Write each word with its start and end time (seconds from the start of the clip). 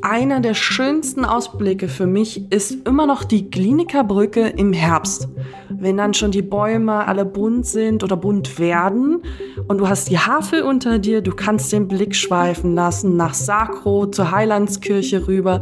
Einer 0.00 0.40
der 0.40 0.54
schönsten 0.54 1.24
Ausblicke 1.24 1.88
für 1.88 2.06
mich 2.06 2.50
ist 2.50 2.86
immer 2.86 3.06
noch 3.06 3.24
die 3.24 3.50
Kliniker 3.50 4.04
Brücke 4.04 4.48
im 4.48 4.72
Herbst. 4.72 5.28
Wenn 5.68 5.96
dann 5.96 6.14
schon 6.14 6.30
die 6.30 6.42
Bäume 6.42 7.06
alle 7.06 7.24
bunt 7.24 7.66
sind 7.66 8.02
oder 8.02 8.16
bunt 8.16 8.58
werden 8.58 9.22
und 9.66 9.78
du 9.78 9.88
hast 9.88 10.08
die 10.08 10.18
Havel 10.18 10.62
unter 10.62 10.98
dir, 10.98 11.20
du 11.20 11.32
kannst 11.32 11.72
den 11.72 11.88
Blick 11.88 12.14
schweifen 12.14 12.74
lassen 12.74 13.16
nach 13.16 13.34
Sakro 13.34 14.06
zur 14.06 14.30
Heilandskirche 14.30 15.28
rüber. 15.28 15.60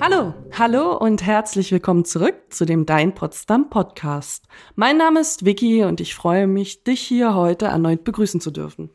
Hallo, 0.00 0.32
hallo 0.56 0.96
und 0.96 1.26
herzlich 1.26 1.72
willkommen 1.72 2.04
zurück 2.04 2.36
zu 2.50 2.64
dem 2.64 2.86
Dein 2.86 3.16
Potsdam 3.16 3.68
Podcast. 3.68 4.46
Mein 4.76 4.96
Name 4.96 5.18
ist 5.18 5.44
Vicky 5.44 5.82
und 5.82 6.00
ich 6.00 6.14
freue 6.14 6.46
mich, 6.46 6.84
dich 6.84 7.00
hier 7.00 7.34
heute 7.34 7.66
erneut 7.66 8.04
begrüßen 8.04 8.40
zu 8.40 8.52
dürfen. 8.52 8.90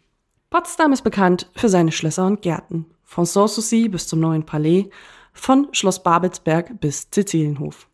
Potsdam 0.50 0.94
ist 0.94 1.02
bekannt 1.02 1.52
für 1.56 1.68
seine 1.68 1.92
Schlösser 1.92 2.26
und 2.26 2.42
Gärten 2.42 2.86
von 3.04 3.26
Sanssouci 3.26 3.90
bis 3.90 4.08
zum 4.08 4.22
Neuen 4.22 4.46
Palais, 4.46 4.90
von 5.34 5.68
Schloss 5.74 6.02
Babelsberg 6.02 6.80
bis 6.80 7.10
Sizilienhof. 7.14 7.90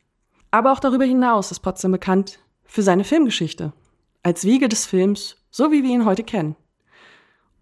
Aber 0.52 0.72
auch 0.72 0.80
darüber 0.80 1.06
hinaus 1.06 1.50
ist 1.50 1.62
Potsdam 1.62 1.94
bekannt 1.94 2.40
für 2.64 2.84
seine 2.84 3.04
Filmgeschichte, 3.04 3.74
als 4.22 4.46
Wiege 4.46 4.70
des 4.70 4.86
Films, 4.86 5.38
so 5.50 5.72
wie 5.72 5.82
wir 5.82 5.90
ihn 5.90 6.06
heute 6.06 6.24
kennen. 6.24 6.56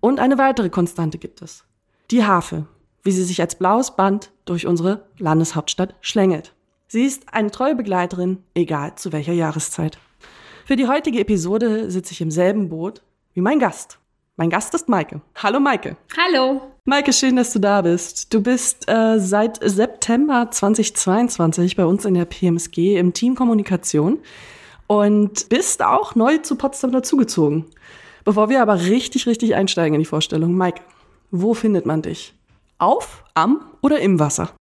Und 0.01 0.19
eine 0.19 0.37
weitere 0.37 0.69
Konstante 0.69 1.17
gibt 1.17 1.41
es. 1.41 1.63
Die 2.11 2.25
Harfe, 2.25 2.67
wie 3.07 3.11
sie 3.13 3.23
sich 3.23 3.39
als 3.39 3.55
blaues 3.55 3.95
Band 3.95 4.31
durch 4.43 4.67
unsere 4.67 5.05
Landeshauptstadt 5.17 5.95
schlängelt. 6.01 6.53
Sie 6.89 7.05
ist 7.05 7.33
eine 7.33 7.51
treue 7.51 7.73
Begleiterin, 7.73 8.43
egal 8.53 8.95
zu 8.95 9.13
welcher 9.13 9.31
Jahreszeit. 9.31 9.97
Für 10.65 10.75
die 10.75 10.87
heutige 10.87 11.21
Episode 11.21 11.89
sitze 11.89 12.11
ich 12.11 12.19
im 12.19 12.31
selben 12.31 12.67
Boot 12.67 13.01
wie 13.33 13.39
mein 13.39 13.59
Gast. 13.59 13.97
Mein 14.35 14.49
Gast 14.49 14.73
ist 14.73 14.89
Maike. 14.89 15.21
Hallo 15.35 15.61
Maike. 15.61 15.95
Hallo. 16.17 16.61
Maike, 16.83 17.13
schön, 17.13 17.37
dass 17.37 17.53
du 17.53 17.59
da 17.59 17.81
bist. 17.81 18.33
Du 18.33 18.41
bist 18.41 18.89
äh, 18.89 19.19
seit 19.19 19.57
September 19.63 20.51
2022 20.51 21.77
bei 21.77 21.85
uns 21.85 22.03
in 22.03 22.13
der 22.13 22.25
PMSG 22.25 22.97
im 22.97 23.13
Team 23.13 23.35
Kommunikation 23.35 24.19
und 24.87 25.47
bist 25.47 25.81
auch 25.81 26.15
neu 26.15 26.39
zu 26.39 26.57
Potsdam 26.57 26.91
dazugezogen. 26.91 27.67
Bevor 28.25 28.49
wir 28.49 28.61
aber 28.61 28.81
richtig, 28.81 29.27
richtig 29.27 29.55
einsteigen 29.55 29.93
in 29.93 30.01
die 30.01 30.05
Vorstellung, 30.05 30.55
Maike, 30.55 30.81
wo 31.31 31.53
findet 31.53 31.85
man 31.85 32.01
dich? 32.01 32.36
Auf, 32.79 33.23
am 33.33 33.61
oder 33.81 33.99
im 33.99 34.19
Wasser? 34.19 34.55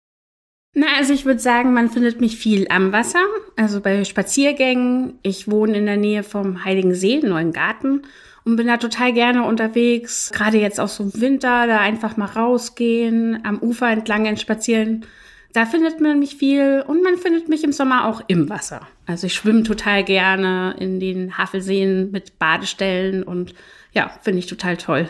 Na, 0.73 0.87
also 0.99 1.13
ich 1.13 1.25
würde 1.25 1.41
sagen, 1.41 1.73
man 1.73 1.91
findet 1.91 2.21
mich 2.21 2.37
viel 2.37 2.67
am 2.69 2.93
Wasser, 2.93 3.25
also 3.57 3.81
bei 3.81 4.05
Spaziergängen. 4.05 5.19
Ich 5.23 5.51
wohne 5.51 5.79
in 5.79 5.87
der 5.87 5.97
Nähe 5.97 6.23
vom 6.23 6.65
Heiligen 6.65 6.95
See, 6.95 7.19
Neuen 7.21 7.53
Garten 7.53 8.03
und 8.45 8.57
bin 8.57 8.67
da 8.67 8.77
total 8.77 9.13
gerne 9.13 9.45
unterwegs. 9.45 10.31
Gerade 10.33 10.59
jetzt 10.59 10.79
auch 10.79 10.89
so 10.89 11.05
im 11.05 11.21
Winter, 11.21 11.67
da 11.67 11.81
einfach 11.81 12.17
mal 12.17 12.27
rausgehen, 12.27 13.41
am 13.45 13.59
Ufer 13.59 13.91
entlang 13.91 14.37
spazieren. 14.37 15.07
Da 15.53 15.65
findet 15.65 16.01
man 16.01 16.19
mich 16.19 16.37
viel 16.37 16.85
und 16.87 17.03
man 17.03 17.17
findet 17.17 17.49
mich 17.49 17.65
im 17.65 17.73
Sommer 17.73 18.07
auch 18.07 18.23
im 18.27 18.51
Wasser. 18.51 18.87
Also 19.07 19.27
ich 19.27 19.35
schwimme 19.35 19.63
total 19.63 20.05
gerne 20.05 20.77
in 20.79 21.01
den 21.01 21.39
Havelseen 21.39 22.11
mit 22.11 22.39
Badestellen 22.39 23.23
und 23.23 23.55
ja, 23.93 24.11
finde 24.23 24.41
ich 24.41 24.47
total 24.47 24.77
toll. 24.77 25.09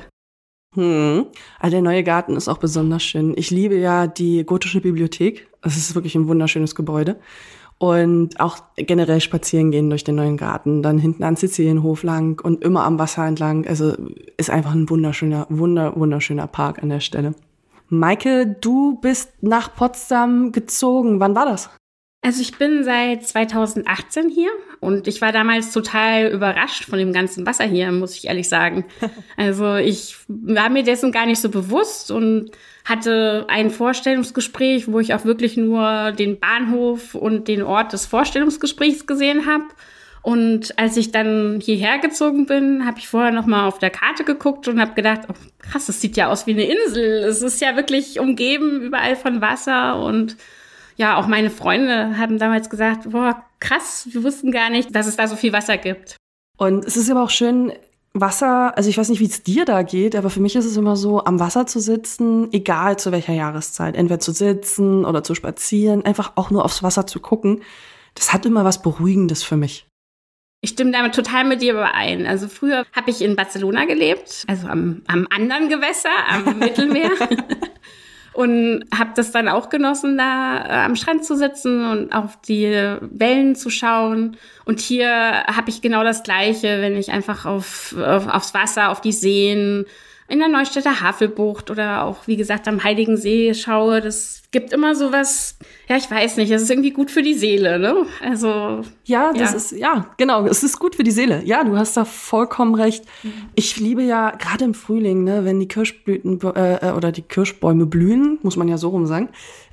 Hm. 0.77 1.27
Also 1.58 1.74
der 1.74 1.82
neue 1.82 2.05
Garten 2.05 2.36
ist 2.36 2.48
auch 2.48 2.58
besonders 2.58 3.02
schön. 3.02 3.34
Ich 3.36 3.50
liebe 3.50 3.77
ja 3.77 4.06
die 4.06 4.44
gotische 4.44 4.80
Bibliothek. 4.80 5.48
Es 5.62 5.77
ist 5.77 5.94
wirklich 5.94 6.14
ein 6.14 6.28
wunderschönes 6.28 6.74
Gebäude 6.74 7.16
und 7.78 8.41
auch 8.41 8.58
generell 8.77 9.20
spazieren 9.20 9.70
gehen 9.70 9.91
durch 9.91 10.04
den 10.04 10.14
neuen 10.14 10.36
Garten, 10.36 10.82
dann 10.82 10.98
hinten 10.98 11.24
an 11.24 11.36
Sizilienhof 11.36 12.02
lang 12.02 12.41
und 12.42 12.62
immer 12.62 12.84
am 12.84 12.98
Wasser 12.98 13.27
entlang. 13.27 13.66
Also 13.66 13.94
ist 14.36 14.50
einfach 14.50 14.72
ein 14.72 14.88
wunderschöner, 14.88 15.47
wunder, 15.50 15.94
wunderschöner 15.97 16.47
Park 16.47 16.82
an 16.82 16.88
der 16.88 17.00
Stelle. 17.00 17.34
Maike, 17.88 18.56
du 18.60 18.98
bist 19.00 19.42
nach 19.42 19.74
Potsdam 19.74 20.52
gezogen. 20.52 21.20
Wann 21.20 21.34
war 21.34 21.47
das? 21.47 21.70
Also 22.26 22.42
ich 22.42 22.59
bin 22.59 22.82
seit 22.82 23.25
2018 23.25 24.28
hier 24.28 24.50
und 24.81 25.06
ich 25.06 25.22
war 25.22 25.31
damals 25.31 25.70
total 25.70 26.26
überrascht 26.26 26.84
von 26.84 26.98
dem 26.98 27.12
ganzen 27.12 27.47
Wasser 27.47 27.62
hier, 27.62 27.92
muss 27.92 28.16
ich 28.16 28.26
ehrlich 28.26 28.48
sagen. 28.48 28.84
Also 29.37 29.76
ich 29.76 30.16
war 30.26 30.69
mir 30.69 30.82
dessen 30.82 31.12
gar 31.12 31.26
nicht 31.26 31.41
so 31.41 31.50
bewusst 31.50 32.10
und 32.10 32.50
hatte 32.84 33.44
ein 33.48 33.70
Vorstellungsgespräch, 33.70 34.91
wo 34.91 34.98
ich 34.98 35.14
auch 35.14 35.25
wirklich 35.25 35.56
nur 35.56 36.10
den 36.10 36.41
Bahnhof 36.41 37.14
und 37.14 37.47
den 37.47 37.62
Ort 37.62 37.92
des 37.92 38.06
Vorstellungsgesprächs 38.06 39.06
gesehen 39.06 39.47
habe. 39.47 39.66
Und 40.22 40.76
als 40.81 40.97
ich 40.97 41.12
dann 41.12 41.60
hierher 41.62 42.00
gezogen 42.00 42.47
bin, 42.47 42.87
habe 42.87 42.98
ich 42.98 43.06
vorher 43.06 43.31
noch 43.31 43.47
mal 43.47 43.69
auf 43.69 43.78
der 43.78 43.91
Karte 43.91 44.25
geguckt 44.25 44.66
und 44.66 44.81
habe 44.81 44.94
gedacht, 44.94 45.20
oh, 45.28 45.34
krass, 45.60 45.87
das 45.87 46.00
sieht 46.00 46.16
ja 46.16 46.26
aus 46.26 46.48
wie 46.48 46.54
eine 46.54 46.64
Insel. 46.64 47.22
Es 47.22 47.41
ist 47.43 47.60
ja 47.60 47.76
wirklich 47.76 48.19
umgeben 48.19 48.81
überall 48.81 49.14
von 49.14 49.41
Wasser 49.41 50.03
und 50.03 50.37
ja, 50.96 51.16
auch 51.16 51.26
meine 51.26 51.50
Freunde 51.50 52.18
haben 52.18 52.38
damals 52.38 52.70
gesagt, 52.70 53.10
boah, 53.10 53.42
krass, 53.60 54.08
wir 54.10 54.22
wussten 54.22 54.50
gar 54.50 54.70
nicht, 54.70 54.94
dass 54.94 55.06
es 55.06 55.16
da 55.16 55.28
so 55.28 55.36
viel 55.36 55.52
Wasser 55.52 55.76
gibt. 55.76 56.16
Und 56.56 56.84
es 56.84 56.96
ist 56.96 57.10
aber 57.10 57.22
auch 57.22 57.30
schön, 57.30 57.72
Wasser, 58.20 58.76
also 58.76 58.88
ich 58.88 58.96
weiß 58.96 59.10
nicht, 59.10 59.20
wie 59.20 59.26
es 59.26 59.42
dir 59.42 59.64
da 59.64 59.82
geht, 59.82 60.16
aber 60.16 60.30
für 60.30 60.40
mich 60.40 60.56
ist 60.56 60.64
es 60.64 60.76
immer 60.76 60.96
so, 60.96 61.24
am 61.24 61.38
Wasser 61.38 61.66
zu 61.66 61.80
sitzen, 61.80 62.52
egal 62.52 62.98
zu 62.98 63.12
welcher 63.12 63.34
Jahreszeit, 63.34 63.94
entweder 63.94 64.20
zu 64.20 64.32
sitzen 64.32 65.04
oder 65.04 65.22
zu 65.22 65.34
spazieren, 65.34 66.04
einfach 66.04 66.32
auch 66.36 66.50
nur 66.50 66.64
aufs 66.64 66.82
Wasser 66.82 67.06
zu 67.06 67.20
gucken, 67.20 67.62
das 68.14 68.32
hat 68.32 68.46
immer 68.46 68.64
was 68.64 68.80
Beruhigendes 68.80 69.42
für 69.42 69.56
mich. 69.56 69.86
Ich 70.62 70.70
stimme 70.70 70.90
damit 70.90 71.14
total 71.14 71.44
mit 71.44 71.60
dir 71.60 71.74
überein. 71.74 72.26
Also 72.26 72.48
früher 72.48 72.86
habe 72.92 73.10
ich 73.10 73.20
in 73.20 73.36
Barcelona 73.36 73.84
gelebt, 73.84 74.44
also 74.48 74.66
am, 74.68 75.02
am 75.06 75.28
anderen 75.30 75.68
Gewässer, 75.68 76.08
am 76.28 76.58
Mittelmeer. 76.58 77.10
und 78.36 78.84
habe 78.94 79.12
das 79.16 79.32
dann 79.32 79.48
auch 79.48 79.70
genossen, 79.70 80.19
da 80.19 80.58
äh, 80.58 80.84
am 80.84 80.94
Strand 80.94 81.24
zu 81.24 81.36
sitzen 81.36 81.91
und 81.91 82.12
auf 82.12 82.38
die 82.42 82.70
Wellen 83.00 83.56
zu 83.56 83.70
schauen. 83.70 84.36
Und 84.66 84.78
hier 84.78 85.10
habe 85.47 85.70
ich 85.70 85.80
genau 85.80 86.04
das 86.04 86.22
Gleiche, 86.22 86.82
wenn 86.82 86.96
ich 86.96 87.10
einfach 87.10 87.46
auf, 87.46 87.94
auf, 87.98 88.28
aufs 88.28 88.52
Wasser, 88.52 88.91
auf 88.91 89.00
die 89.00 89.12
Seen, 89.12 89.86
in 90.28 90.38
der 90.38 90.48
Neustädter 90.48 91.00
Havelbucht 91.00 91.70
oder 91.70 92.04
auch, 92.04 92.26
wie 92.26 92.37
gesagt, 92.37 92.66
am 92.66 92.82
Heiligen 92.82 93.16
See 93.16 93.54
schaue. 93.54 94.00
Das 94.00 94.42
gibt 94.50 94.72
immer 94.72 94.94
so 94.94 95.12
was, 95.12 95.59
ja, 95.88 95.97
ich 95.97 96.10
weiß 96.10 96.37
nicht, 96.38 96.50
es 96.50 96.62
ist 96.62 96.70
irgendwie 96.70 96.91
gut 96.91 97.10
für 97.10 97.22
die 97.22 97.34
Seele, 97.34 97.78
ne? 97.78 98.06
Also. 98.22 98.82
Ja, 99.04 99.32
das 99.32 99.50
ja. 99.53 99.56
ist, 99.56 99.72
ja, 99.72 100.06
genau, 100.16 100.47
es 100.47 100.62
ist 100.62 100.78
gut 100.78 100.97
für 100.97 101.04
die 101.04 101.10
Seele. 101.10 101.42
Ja, 101.44 101.62
du 101.62 101.76
hast 101.76 101.97
da 101.97 102.04
vollkommen 102.04 102.75
recht. 102.75 103.04
Mhm. 103.22 103.32
Ich 103.54 103.78
liebe 103.78 104.03
ja 104.03 104.31
gerade 104.31 104.64
im 104.64 104.75
Frühling, 104.75 105.25
ne, 105.25 105.44
wenn 105.44 105.60
die 105.60 105.69
Kirschblüten 105.69 106.41
äh, 106.41 106.93
oder 106.97 107.12
die 107.12 107.22
Kirschbäume 107.22 107.87
blühen, 107.87 108.38
muss 108.43 108.56
man 108.56 108.69
ja 108.69 108.78
so 108.78 108.88
rum 108.88 109.06
sagen, 109.06 109.28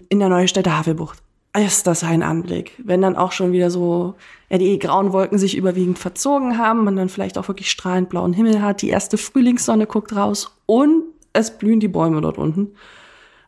in 0.10 0.20
der 0.20 0.30
Neustädter 0.30 0.78
Havelbucht 0.78 1.23
ist 1.60 1.86
das 1.86 2.04
ein 2.04 2.24
Anblick. 2.24 2.74
Wenn 2.80 3.02
dann 3.02 3.16
auch 3.16 3.32
schon 3.32 3.52
wieder 3.52 3.70
so, 3.70 4.16
ja, 4.50 4.58
die 4.58 4.80
grauen 4.80 5.14
Wolken 5.14 5.38
sich 5.38 5.56
überwiegend 5.56 6.00
verzogen 6.00 6.58
haben, 6.58 6.84
man 6.84 6.96
dann 6.96 7.10
vielleicht 7.10 7.38
auch 7.38 7.48
wirklich 7.48 7.70
strahlend 7.70 8.10
blauen 8.10 8.34
Himmel 8.34 8.62
hat, 8.62 8.82
die 8.82 8.90
erste 8.90 9.18
Frühlingssonne 9.18 9.86
guckt 9.86 10.16
raus 10.16 10.56
und 10.66 11.04
es 11.34 11.58
blühen 11.58 11.80
die 11.80 11.88
Bäume 11.88 12.22
dort 12.22 12.38
unten. 12.38 12.76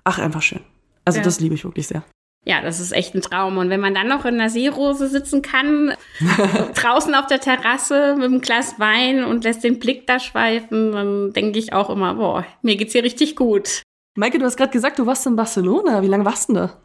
Ach, 0.04 0.20
einfach 0.20 0.42
schön. 0.42 0.62
Also 1.04 1.20
ja. 1.20 1.24
das 1.24 1.40
liebe 1.40 1.56
ich 1.56 1.64
wirklich 1.64 1.88
sehr. 1.88 2.04
Ja, 2.48 2.62
das 2.62 2.80
ist 2.80 2.92
echt 2.92 3.16
ein 3.16 3.22
Traum. 3.22 3.58
Und 3.58 3.72
wenn 3.72 3.80
man 3.80 3.96
dann 3.96 4.08
noch 4.08 4.24
in 4.24 4.38
der 4.38 4.52
Seerose 4.52 5.08
sitzen 5.08 5.42
kann, 5.42 5.96
draußen 6.76 7.16
auf 7.16 7.26
der 7.26 7.40
Terrasse 7.40 8.16
mit 8.16 8.26
einem 8.26 8.42
Glas 8.42 8.80
Wein 8.80 9.24
und 9.24 9.44
lässt 9.44 9.64
den 9.64 9.80
Blick 9.80 10.06
da 10.06 10.20
schweifen, 10.20 10.92
dann 10.92 11.34
denke 11.34 11.58
ich 11.58 11.74
auch 11.74 11.90
immer, 11.90 12.14
boah, 12.14 12.46
mir 12.62 12.76
geht's 12.76 12.94
hier 12.94 13.04
richtig 13.04 13.36
gut. 13.36 13.82
Maike, 14.16 14.38
du 14.38 14.46
hast 14.46 14.58
gerade 14.58 14.72
gesagt, 14.72 15.00
du 15.00 15.08
warst 15.08 15.26
in 15.26 15.36
Barcelona. 15.36 16.04
Wie 16.04 16.08
lange 16.08 16.24
warst 16.24 16.50
du 16.50 16.54
denn 16.54 16.68
da? 16.68 16.78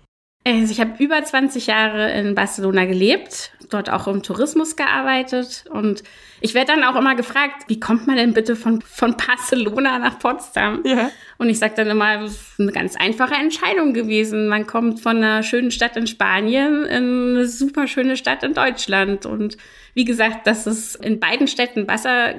Also 0.44 0.72
ich 0.72 0.80
habe 0.80 1.02
über 1.02 1.22
20 1.22 1.66
Jahre 1.66 2.12
in 2.12 2.34
Barcelona 2.34 2.86
gelebt, 2.86 3.52
dort 3.68 3.90
auch 3.90 4.08
im 4.08 4.22
Tourismus 4.22 4.74
gearbeitet 4.74 5.64
und 5.70 6.02
ich 6.40 6.54
werde 6.54 6.72
dann 6.72 6.84
auch 6.84 6.96
immer 6.96 7.14
gefragt, 7.14 7.64
wie 7.68 7.78
kommt 7.78 8.06
man 8.06 8.16
denn 8.16 8.32
bitte 8.32 8.56
von, 8.56 8.80
von 8.80 9.16
Barcelona 9.16 9.98
nach 9.98 10.18
Potsdam? 10.18 10.80
Ja. 10.84 11.10
Und 11.36 11.50
ich 11.50 11.58
sage 11.58 11.74
dann 11.76 11.88
immer, 11.88 12.22
das 12.22 12.32
ist 12.32 12.60
eine 12.60 12.72
ganz 12.72 12.96
einfache 12.96 13.34
Entscheidung 13.34 13.92
gewesen. 13.92 14.48
Man 14.48 14.66
kommt 14.66 15.00
von 15.00 15.18
einer 15.18 15.42
schönen 15.42 15.70
Stadt 15.70 15.98
in 15.98 16.06
Spanien 16.06 16.86
in 16.86 17.36
eine 17.36 17.46
super 17.46 17.86
schöne 17.86 18.16
Stadt 18.16 18.42
in 18.42 18.54
Deutschland. 18.54 19.26
Und 19.26 19.58
wie 19.92 20.06
gesagt, 20.06 20.46
dass 20.46 20.66
es 20.66 20.94
in 20.94 21.20
beiden 21.20 21.46
Städten 21.46 21.86
Wasser 21.86 22.34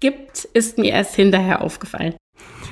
gibt, 0.00 0.44
ist 0.52 0.76
mir 0.76 0.92
erst 0.92 1.14
hinterher 1.14 1.62
aufgefallen. 1.62 2.14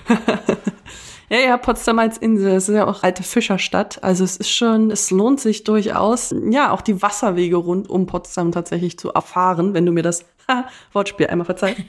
Ja, 1.31 1.38
ja, 1.38 1.56
Potsdam 1.56 1.99
als 1.99 2.19
Insel. 2.19 2.53
Es 2.53 2.69
ist 2.69 2.75
ja 2.75 2.87
auch 2.87 3.03
alte 3.03 3.23
Fischerstadt. 3.23 4.03
Also 4.03 4.25
es 4.25 4.37
ist 4.37 4.50
schon, 4.50 4.91
es 4.91 5.11
lohnt 5.11 5.41
sich 5.41 5.65
durchaus, 5.65 6.35
ja, 6.50 6.71
auch 6.71 6.82
die 6.82 7.00
Wasserwege 7.00 7.56
rund 7.56 7.88
um 7.88 8.06
Potsdam 8.06 8.53
tatsächlich 8.53 8.99
zu 8.99 9.11
erfahren, 9.12 9.75
wenn 9.75 9.87
du 9.87 9.93
mir 9.93 10.03
das 10.03 10.25
ha, 10.49 10.67
Wortspiel 10.93 11.26
einmal 11.29 11.47
verzeihst. 11.47 11.81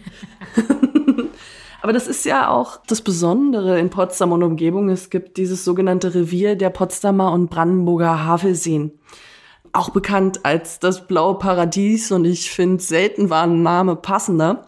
Aber 1.81 1.93
das 1.93 2.07
ist 2.07 2.25
ja 2.25 2.49
auch 2.49 2.79
das 2.87 3.01
Besondere 3.01 3.77
in 3.79 3.91
Potsdam 3.91 4.31
und 4.31 4.41
Umgebung. 4.41 4.89
Es 4.89 5.11
gibt 5.11 5.37
dieses 5.37 5.63
sogenannte 5.63 6.15
Revier 6.15 6.55
der 6.55 6.71
Potsdamer 6.71 7.31
und 7.31 7.49
Brandenburger 7.51 8.25
Havelseen. 8.25 8.91
Auch 9.71 9.89
bekannt 9.89 10.45
als 10.45 10.79
das 10.79 11.05
blaue 11.05 11.37
Paradies 11.37 12.11
und 12.11 12.25
ich 12.25 12.49
finde, 12.49 12.81
selten 12.81 13.29
war 13.29 13.43
ein 13.43 13.61
Name 13.61 13.95
passender. 13.97 14.67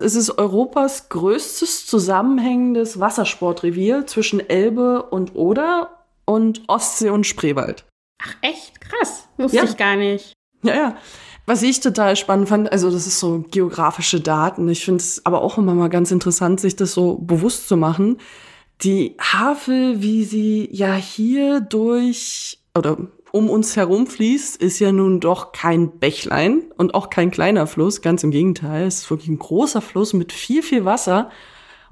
Es 0.00 0.14
ist 0.14 0.38
Europas 0.38 1.08
größtes 1.08 1.86
zusammenhängendes 1.86 3.00
Wassersportrevier 3.00 4.06
zwischen 4.06 4.40
Elbe 4.48 5.02
und 5.04 5.34
Oder 5.34 6.04
und 6.24 6.62
Ostsee 6.68 7.10
und 7.10 7.26
Spreewald. 7.26 7.84
Ach 8.22 8.34
echt? 8.42 8.80
Krass. 8.80 9.28
Wusste 9.36 9.58
ja. 9.58 9.64
ich 9.64 9.76
gar 9.76 9.96
nicht. 9.96 10.32
Ja, 10.62 10.74
ja. 10.74 10.96
Was 11.46 11.62
ich 11.62 11.80
total 11.80 12.16
spannend 12.16 12.48
fand, 12.48 12.72
also 12.72 12.90
das 12.90 13.06
ist 13.06 13.20
so 13.20 13.44
geografische 13.50 14.20
Daten. 14.20 14.68
Ich 14.68 14.84
finde 14.84 15.00
es 15.00 15.24
aber 15.24 15.42
auch 15.42 15.58
immer 15.58 15.74
mal 15.74 15.88
ganz 15.88 16.10
interessant, 16.10 16.60
sich 16.60 16.74
das 16.74 16.92
so 16.92 17.16
bewusst 17.18 17.68
zu 17.68 17.76
machen. 17.76 18.18
Die 18.82 19.16
Havel, 19.20 20.02
wie 20.02 20.24
sie 20.24 20.68
ja 20.72 20.94
hier 20.94 21.60
durch 21.60 22.58
oder 22.76 22.98
um 23.36 23.50
uns 23.50 23.76
herum 23.76 24.06
fließt, 24.06 24.56
ist 24.56 24.78
ja 24.78 24.92
nun 24.92 25.20
doch 25.20 25.52
kein 25.52 25.98
Bächlein 25.98 26.62
und 26.78 26.94
auch 26.94 27.10
kein 27.10 27.30
kleiner 27.30 27.66
Fluss. 27.66 28.00
Ganz 28.00 28.24
im 28.24 28.30
Gegenteil, 28.30 28.86
es 28.86 29.02
ist 29.02 29.10
wirklich 29.10 29.28
ein 29.28 29.38
großer 29.38 29.82
Fluss 29.82 30.14
mit 30.14 30.32
viel, 30.32 30.62
viel 30.62 30.86
Wasser. 30.86 31.30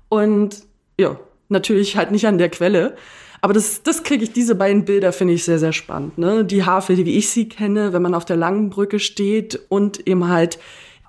Und 0.09 0.63
ja, 0.99 1.21
natürlich 1.51 1.99
halt 1.99 2.13
nicht 2.13 2.27
an 2.27 2.39
der 2.39 2.49
Quelle. 2.49 2.97
Aber 3.43 3.53
das, 3.53 3.83
das 3.83 4.05
kriege 4.05 4.25
ich, 4.25 4.33
diese 4.33 4.55
beiden 4.55 4.87
Bilder 4.87 5.13
finde 5.13 5.35
ich 5.35 5.45
sehr, 5.45 5.59
sehr 5.59 5.75
spannend. 5.75 6.17
Ne? 6.17 6.47
Die 6.47 6.65
Havel, 6.65 6.97
wie 6.97 7.19
ich 7.19 7.29
sie 7.29 7.47
kenne, 7.47 7.93
wenn 7.93 8.01
man 8.01 8.15
auf 8.15 8.25
der 8.25 8.37
langen 8.37 8.71
Brücke 8.71 8.99
steht 8.99 9.61
und 9.69 10.09
eben 10.09 10.29
halt 10.29 10.59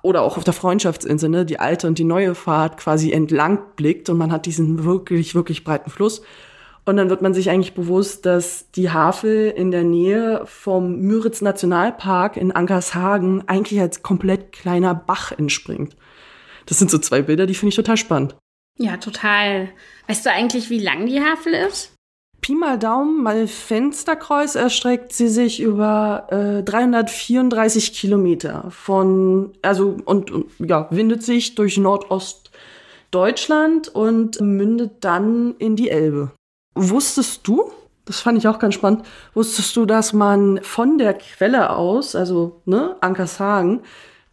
oder 0.02 0.20
auch 0.20 0.36
auf 0.36 0.44
der 0.44 0.52
Freundschaftsinsel, 0.52 1.30
ne, 1.30 1.46
die 1.46 1.58
alte 1.58 1.86
und 1.86 1.98
die 1.98 2.04
neue 2.04 2.34
Fahrt 2.34 2.76
quasi 2.76 3.10
entlang 3.10 3.58
blickt 3.74 4.10
und 4.10 4.18
man 4.18 4.30
hat 4.30 4.44
diesen 4.44 4.84
wirklich, 4.84 5.34
wirklich 5.34 5.64
breiten 5.64 5.90
Fluss. 5.90 6.20
Und 6.86 6.96
dann 6.96 7.10
wird 7.10 7.20
man 7.20 7.34
sich 7.34 7.50
eigentlich 7.50 7.74
bewusst, 7.74 8.24
dass 8.26 8.70
die 8.70 8.90
Havel 8.90 9.50
in 9.50 9.72
der 9.72 9.82
Nähe 9.82 10.42
vom 10.46 11.00
Müritz 11.00 11.42
Nationalpark 11.42 12.36
in 12.36 12.52
Ankershagen 12.52 13.42
eigentlich 13.48 13.80
als 13.80 14.04
komplett 14.04 14.52
kleiner 14.52 14.94
Bach 14.94 15.32
entspringt. 15.32 15.96
Das 16.66 16.78
sind 16.78 16.92
so 16.92 16.98
zwei 16.98 17.22
Bilder, 17.22 17.46
die 17.46 17.54
finde 17.54 17.70
ich 17.70 17.76
total 17.76 17.96
spannend. 17.96 18.36
Ja, 18.78 18.98
total. 18.98 19.70
Weißt 20.06 20.24
du 20.24 20.30
eigentlich, 20.30 20.70
wie 20.70 20.78
lang 20.78 21.06
die 21.06 21.20
Havel 21.20 21.54
ist? 21.54 21.92
Pi 22.40 22.54
mal 22.54 22.78
Daumen, 22.78 23.24
mal 23.24 23.48
Fensterkreuz 23.48 24.54
erstreckt 24.54 25.12
sie 25.12 25.26
sich 25.26 25.60
über 25.60 26.28
äh, 26.30 26.62
334 26.62 27.94
Kilometer 27.94 28.70
von, 28.70 29.54
also 29.62 29.96
und, 30.04 30.30
und 30.30 30.52
ja, 30.58 30.86
windet 30.90 31.24
sich 31.24 31.56
durch 31.56 31.78
Nordostdeutschland 31.78 33.88
und 33.88 34.40
mündet 34.40 34.98
dann 35.00 35.56
in 35.58 35.74
die 35.74 35.90
Elbe. 35.90 36.30
Wusstest 36.76 37.48
du, 37.48 37.72
das 38.04 38.20
fand 38.20 38.38
ich 38.38 38.46
auch 38.46 38.58
ganz 38.58 38.74
spannend, 38.74 39.04
wusstest 39.34 39.74
du, 39.76 39.86
dass 39.86 40.12
man 40.12 40.60
von 40.62 40.98
der 40.98 41.14
Quelle 41.14 41.70
aus, 41.70 42.14
also 42.14 42.62
ne, 42.66 42.96
Ankershagen, 43.00 43.80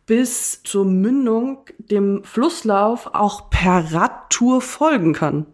bis 0.05 0.61
zur 0.63 0.85
Mündung 0.85 1.65
dem 1.77 2.23
Flusslauf 2.23 3.09
auch 3.13 3.49
per 3.49 3.93
Radtour 3.93 4.61
folgen 4.61 5.13
kann? 5.13 5.45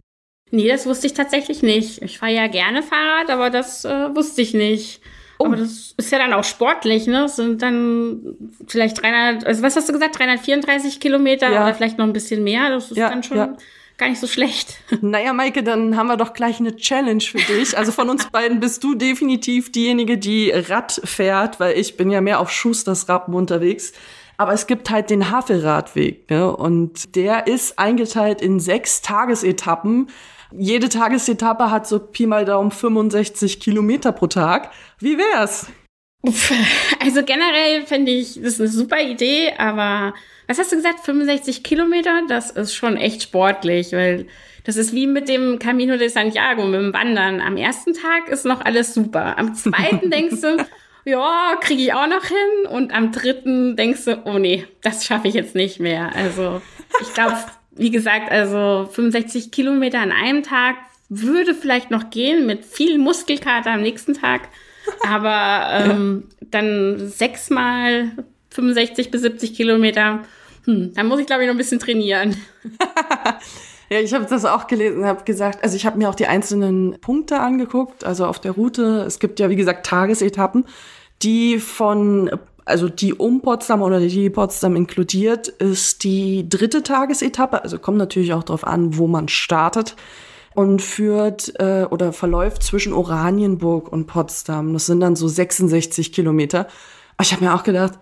Nee, 0.52 0.68
das 0.68 0.88
wusste 0.88 1.08
ich 1.08 1.14
tatsächlich 1.14 1.62
nicht. 1.62 2.02
Ich 2.02 2.18
fahre 2.18 2.34
ja 2.34 2.48
gerne 2.48 2.82
Fahrrad, 2.82 3.30
aber 3.30 3.52
das 3.52 3.86
äh, 3.86 4.16
wusste 4.16 4.42
ich 4.42 4.56
nicht. 4.56 5.02
Oh. 5.38 5.46
Aber 5.46 5.56
das 5.56 5.94
ist 5.96 6.12
ja 6.12 6.18
dann 6.18 6.34
auch 6.34 6.44
sportlich, 6.44 7.08
ne? 7.08 7.22
Das 7.22 7.36
sind 7.36 7.62
dann 7.62 8.36
vielleicht 8.68 9.02
300, 9.02 9.46
also 9.46 9.62
was 9.62 9.76
hast 9.76 9.88
du 9.88 9.94
gesagt, 9.94 10.18
334 10.18 11.00
Kilometer 11.00 11.52
ja. 11.52 11.64
oder 11.64 11.74
vielleicht 11.74 11.98
noch 11.98 12.06
ein 12.06 12.14
bisschen 12.14 12.44
mehr. 12.44 12.70
Das 12.70 12.92
ist 12.92 12.98
ja, 12.98 13.10
dann 13.10 13.24
schon 13.24 13.38
ja. 13.38 13.54
Gar 14.00 14.10
nicht 14.10 14.20
so 14.20 14.28
schlecht. 14.28 14.78
Naja, 15.02 15.34
Maike, 15.34 15.62
dann 15.62 15.96
haben 15.96 16.08
wir 16.08 16.18
doch 16.18 16.34
gleich 16.34 16.60
eine 16.60 16.76
Challenge 16.76 17.22
für 17.22 17.38
dich. 17.38 17.78
Also 17.78 17.92
von 17.92 18.10
uns 18.10 18.26
beiden 18.32 18.60
bist 18.60 18.84
du 18.84 18.96
definitiv 18.96 19.72
diejenige, 19.72 20.18
die 20.18 20.52
Rad 20.52 21.00
fährt, 21.04 21.60
weil 21.60 21.78
ich 21.78 21.98
bin 21.98 22.10
ja 22.10 22.22
mehr 22.22 22.40
auf 22.40 22.52
Schusters 22.52 23.08
Rappen 23.08 23.34
unterwegs. 23.34 23.94
Aber 24.38 24.54
es 24.54 24.68
gibt 24.68 24.90
halt 24.90 25.10
den 25.10 25.30
Havelradweg, 25.30 26.30
ne? 26.30 26.56
Und 26.56 27.16
der 27.16 27.48
ist 27.48 27.78
eingeteilt 27.78 28.42
in 28.42 28.60
sechs 28.60 29.02
Tagesetappen 29.02 30.08
jede 30.58 30.90
Tagesetappe 30.90 31.70
hat 31.70 31.88
so 31.88 32.00
Pi 32.00 32.26
mal 32.26 32.46
Daumen 32.46 32.72
65 32.72 33.60
Kilometer 33.60 34.12
pro 34.12 34.28
Tag. 34.28 34.72
Wie 35.00 35.18
wär's? 35.18 35.68
Also 37.00 37.24
generell 37.24 37.86
finde 37.86 38.12
ich, 38.12 38.36
das 38.36 38.54
ist 38.54 38.60
eine 38.60 38.70
super 38.70 39.02
Idee, 39.02 39.54
aber 39.58 40.14
was 40.50 40.58
hast 40.58 40.72
du 40.72 40.78
gesagt? 40.78 41.02
65 41.02 41.64
Kilometer? 41.64 42.24
Das 42.28 42.50
ist 42.50 42.74
schon 42.74 42.98
echt 42.98 43.22
sportlich, 43.22 43.94
weil 43.94 44.26
das 44.64 44.78
ist 44.78 44.94
wie 44.94 45.06
mit 45.06 45.30
dem 45.30 45.60
Camino 45.60 45.96
de 45.96 46.08
Santiago, 46.08 46.66
mit 46.66 46.82
dem 46.82 46.92
Wandern. 46.92 47.40
Am 47.40 47.56
ersten 47.56 47.94
Tag 47.94 48.30
ist 48.30 48.46
noch 48.46 48.66
alles 48.66 48.96
super. 48.96 49.38
Am 49.38 49.54
zweiten 49.54 50.10
denkst 50.12 50.42
du, 50.42 50.58
ja, 51.06 51.56
kriege 51.62 51.84
ich 51.84 51.94
auch 51.94 52.08
noch 52.08 52.26
hin. 52.26 52.68
Und 52.68 52.92
am 52.92 53.12
dritten 53.12 53.76
denkst 53.76 54.06
du, 54.06 54.24
oh 54.26 54.40
nee, 54.40 54.66
das 54.82 55.06
schaffe 55.06 55.28
ich 55.28 55.36
jetzt 55.36 55.54
nicht 55.54 55.80
mehr. 55.80 56.16
Also 56.16 56.64
ich 57.00 57.14
glaube, 57.14 57.38
wie 57.74 57.92
gesagt, 57.92 58.32
also 58.32 58.90
65 58.92 59.52
Kilometer 59.52 60.00
an 60.00 60.12
einem 60.12 60.42
Tag 60.42 60.78
würde 61.10 61.54
vielleicht 61.54 61.92
noch 61.92 62.10
gehen 62.10 62.48
mit 62.48 62.66
viel 62.66 62.98
Muskelkater 62.98 63.72
am 63.72 63.82
nächsten 63.82 64.16
Tag. 64.16 64.50
Aber 65.08 65.86
ähm, 65.86 66.24
dann 66.42 67.08
sechsmal 67.08 68.14
65 68.52 69.12
bis 69.12 69.22
70 69.22 69.54
Kilometer, 69.54 70.24
hm, 70.66 70.94
da 70.94 71.04
muss 71.04 71.20
ich 71.20 71.26
glaube 71.26 71.44
ich 71.44 71.48
noch 71.48 71.56
ein 71.56 71.58
bisschen 71.58 71.80
trainieren. 71.80 72.38
ja, 73.90 74.00
ich 74.00 74.14
habe 74.14 74.26
das 74.26 74.46
auch 74.46 74.68
gelesen, 74.68 75.06
habe 75.06 75.24
gesagt, 75.24 75.64
also 75.64 75.76
ich 75.76 75.86
habe 75.86 75.98
mir 75.98 76.10
auch 76.10 76.16
die 76.16 76.28
einzelnen 76.28 77.00
Punkte 77.00 77.40
angeguckt, 77.40 78.04
also 78.04 78.26
auf 78.26 78.40
der 78.40 78.52
Route. 78.52 79.04
Es 79.08 79.20
gibt 79.20 79.40
ja 79.40 79.50
wie 79.50 79.56
gesagt 79.56 79.86
Tagesetappen, 79.86 80.66
die 81.22 81.60
von 81.60 82.30
also 82.70 82.88
die 82.88 83.16
um 83.16 83.42
Potsdam 83.42 83.82
oder 83.82 84.00
die 84.00 84.30
Potsdam 84.30 84.76
inkludiert, 84.76 85.48
ist 85.48 86.04
die 86.04 86.48
dritte 86.48 86.84
Tagesetappe. 86.84 87.64
Also 87.64 87.80
kommt 87.80 87.98
natürlich 87.98 88.34
auch 88.34 88.44
darauf 88.44 88.66
an, 88.66 88.96
wo 88.98 89.08
man 89.08 89.28
startet 89.28 89.96
und 90.54 90.82
führt 90.82 91.54
äh, 91.60 91.86
oder 91.90 92.14
verläuft 92.14 92.64
zwischen 92.64 92.94
Oranienburg 92.94 93.92
und 93.92 94.06
Potsdam. 94.06 94.74
Das 94.74 94.86
sind 94.86 95.00
dann 95.00 95.16
so 95.16 95.28
66 95.28 96.12
Kilometer. 96.12 96.68
Ich 97.22 97.34
habe 97.34 97.44
mir 97.44 97.56
auch 97.56 97.64
gedacht, 97.64 97.94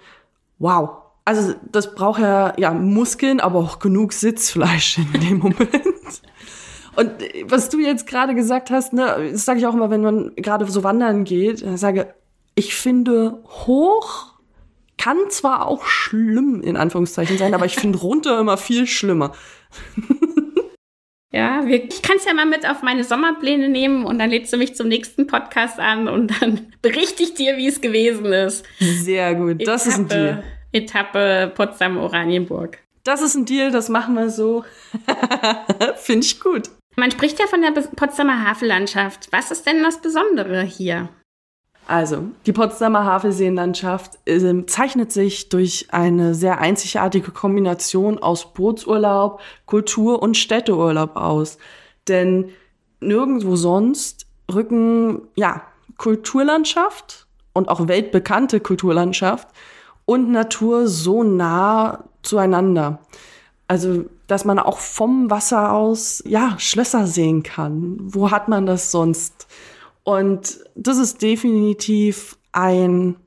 wow. 0.59 0.89
Also 1.25 1.53
das 1.71 1.93
braucht 1.93 2.21
ja, 2.21 2.53
ja 2.57 2.71
Muskeln, 2.71 3.39
aber 3.39 3.59
auch 3.59 3.79
genug 3.79 4.13
Sitzfleisch 4.13 4.97
in 4.97 5.19
dem 5.19 5.37
Moment. 5.39 5.67
Und 6.95 7.11
was 7.43 7.69
du 7.69 7.79
jetzt 7.79 8.07
gerade 8.07 8.33
gesagt 8.33 8.71
hast, 8.71 8.93
ne, 8.93 9.29
das 9.31 9.45
sage 9.45 9.59
ich 9.59 9.67
auch 9.67 9.73
immer, 9.73 9.89
wenn 9.89 10.01
man 10.01 10.31
gerade 10.35 10.65
so 10.65 10.83
wandern 10.83 11.25
geht, 11.25 11.63
sage, 11.77 12.13
ich 12.55 12.73
finde 12.75 13.43
hoch 13.45 14.37
kann 14.97 15.17
zwar 15.29 15.67
auch 15.67 15.85
schlimm 15.85 16.61
in 16.61 16.75
Anführungszeichen 16.75 17.37
sein, 17.37 17.53
aber 17.53 17.65
ich 17.65 17.75
finde 17.75 17.99
runter 17.99 18.39
immer 18.39 18.57
viel 18.57 18.87
schlimmer. 18.87 19.31
Ja, 21.37 21.63
ich 21.67 22.01
kann 22.01 22.17
es 22.17 22.25
ja 22.25 22.33
mal 22.33 22.47
mit 22.47 22.67
auf 22.67 22.81
meine 22.81 23.03
Sommerpläne 23.03 23.69
nehmen 23.69 24.05
und 24.05 24.17
dann 24.17 24.31
lädst 24.31 24.51
du 24.51 24.57
mich 24.57 24.73
zum 24.73 24.87
nächsten 24.87 25.27
Podcast 25.27 25.79
an 25.79 26.07
und 26.07 26.41
dann 26.41 26.73
berichte 26.81 27.21
ich 27.21 27.35
dir, 27.35 27.57
wie 27.57 27.67
es 27.67 27.79
gewesen 27.79 28.33
ist. 28.33 28.65
Sehr 28.79 29.35
gut, 29.35 29.67
das 29.67 29.85
Etappe, 29.85 29.89
ist 29.89 29.99
ein 29.99 30.07
Deal. 30.07 30.43
Etappe 30.71 31.51
Potsdam-Oranienburg. 31.53 32.79
Das 33.03 33.21
ist 33.21 33.35
ein 33.35 33.45
Deal, 33.45 33.69
das 33.69 33.87
machen 33.87 34.15
wir 34.15 34.31
so. 34.31 34.65
Finde 35.97 36.25
ich 36.25 36.39
gut. 36.39 36.71
Man 36.95 37.11
spricht 37.11 37.39
ja 37.39 37.45
von 37.45 37.61
der 37.61 37.69
Potsdamer 37.69 38.43
Havellandschaft. 38.43 39.27
Was 39.29 39.51
ist 39.51 39.67
denn 39.67 39.83
das 39.83 40.01
Besondere 40.01 40.63
hier? 40.63 41.09
Also, 41.87 42.25
die 42.45 42.51
Potsdamer 42.51 43.05
Havelseenlandschaft 43.05 44.19
äh, 44.25 44.65
zeichnet 44.65 45.13
sich 45.13 45.47
durch 45.47 45.87
eine 45.91 46.35
sehr 46.35 46.59
einzigartige 46.59 47.31
Kombination 47.31 48.19
aus 48.19 48.53
Bootsurlaub, 48.53 49.39
Kultur 49.65 50.21
und 50.21 50.35
Städteurlaub 50.35 51.15
aus. 51.15 51.57
Denn 52.09 52.49
nirgendwo 52.99 53.55
sonst 53.55 54.27
rücken, 54.53 55.21
ja, 55.35 55.61
Kulturlandschaft 55.97 57.25
und 57.53 57.69
auch 57.69 57.87
weltbekannte 57.87 58.59
Kulturlandschaft 58.59 59.47
und 60.03 60.29
Natur 60.29 60.89
so 60.89 61.23
nah 61.23 62.03
zueinander. 62.21 62.99
Also, 63.69 64.05
dass 64.27 64.43
man 64.43 64.59
auch 64.59 64.79
vom 64.79 65.29
Wasser 65.29 65.71
aus, 65.71 66.21
ja, 66.25 66.55
Schlösser 66.57 67.07
sehen 67.07 67.43
kann. 67.43 67.97
Wo 68.01 68.29
hat 68.29 68.49
man 68.49 68.65
das 68.65 68.91
sonst? 68.91 69.47
Und 70.07 70.59
das 70.75 70.99
ist 70.99 71.21
definitiv 71.21 72.37
ein, 72.53 73.17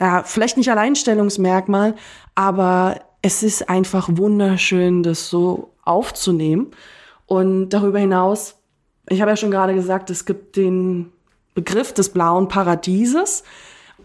ja, 0.00 0.22
vielleicht 0.22 0.56
nicht 0.56 0.70
Alleinstellungsmerkmal, 0.70 1.94
aber 2.34 3.00
es 3.20 3.42
ist 3.42 3.68
einfach 3.68 4.08
wunderschön, 4.10 5.02
das 5.02 5.28
so 5.28 5.74
aufzunehmen. 5.84 6.70
Und 7.26 7.68
darüber 7.68 7.98
hinaus, 7.98 8.54
ich 9.10 9.20
habe 9.20 9.30
ja 9.30 9.36
schon 9.36 9.50
gerade 9.50 9.74
gesagt, 9.74 10.08
es 10.08 10.24
gibt 10.24 10.56
den 10.56 11.12
Begriff 11.54 11.92
des 11.92 12.08
blauen 12.08 12.48
Paradieses. 12.48 13.44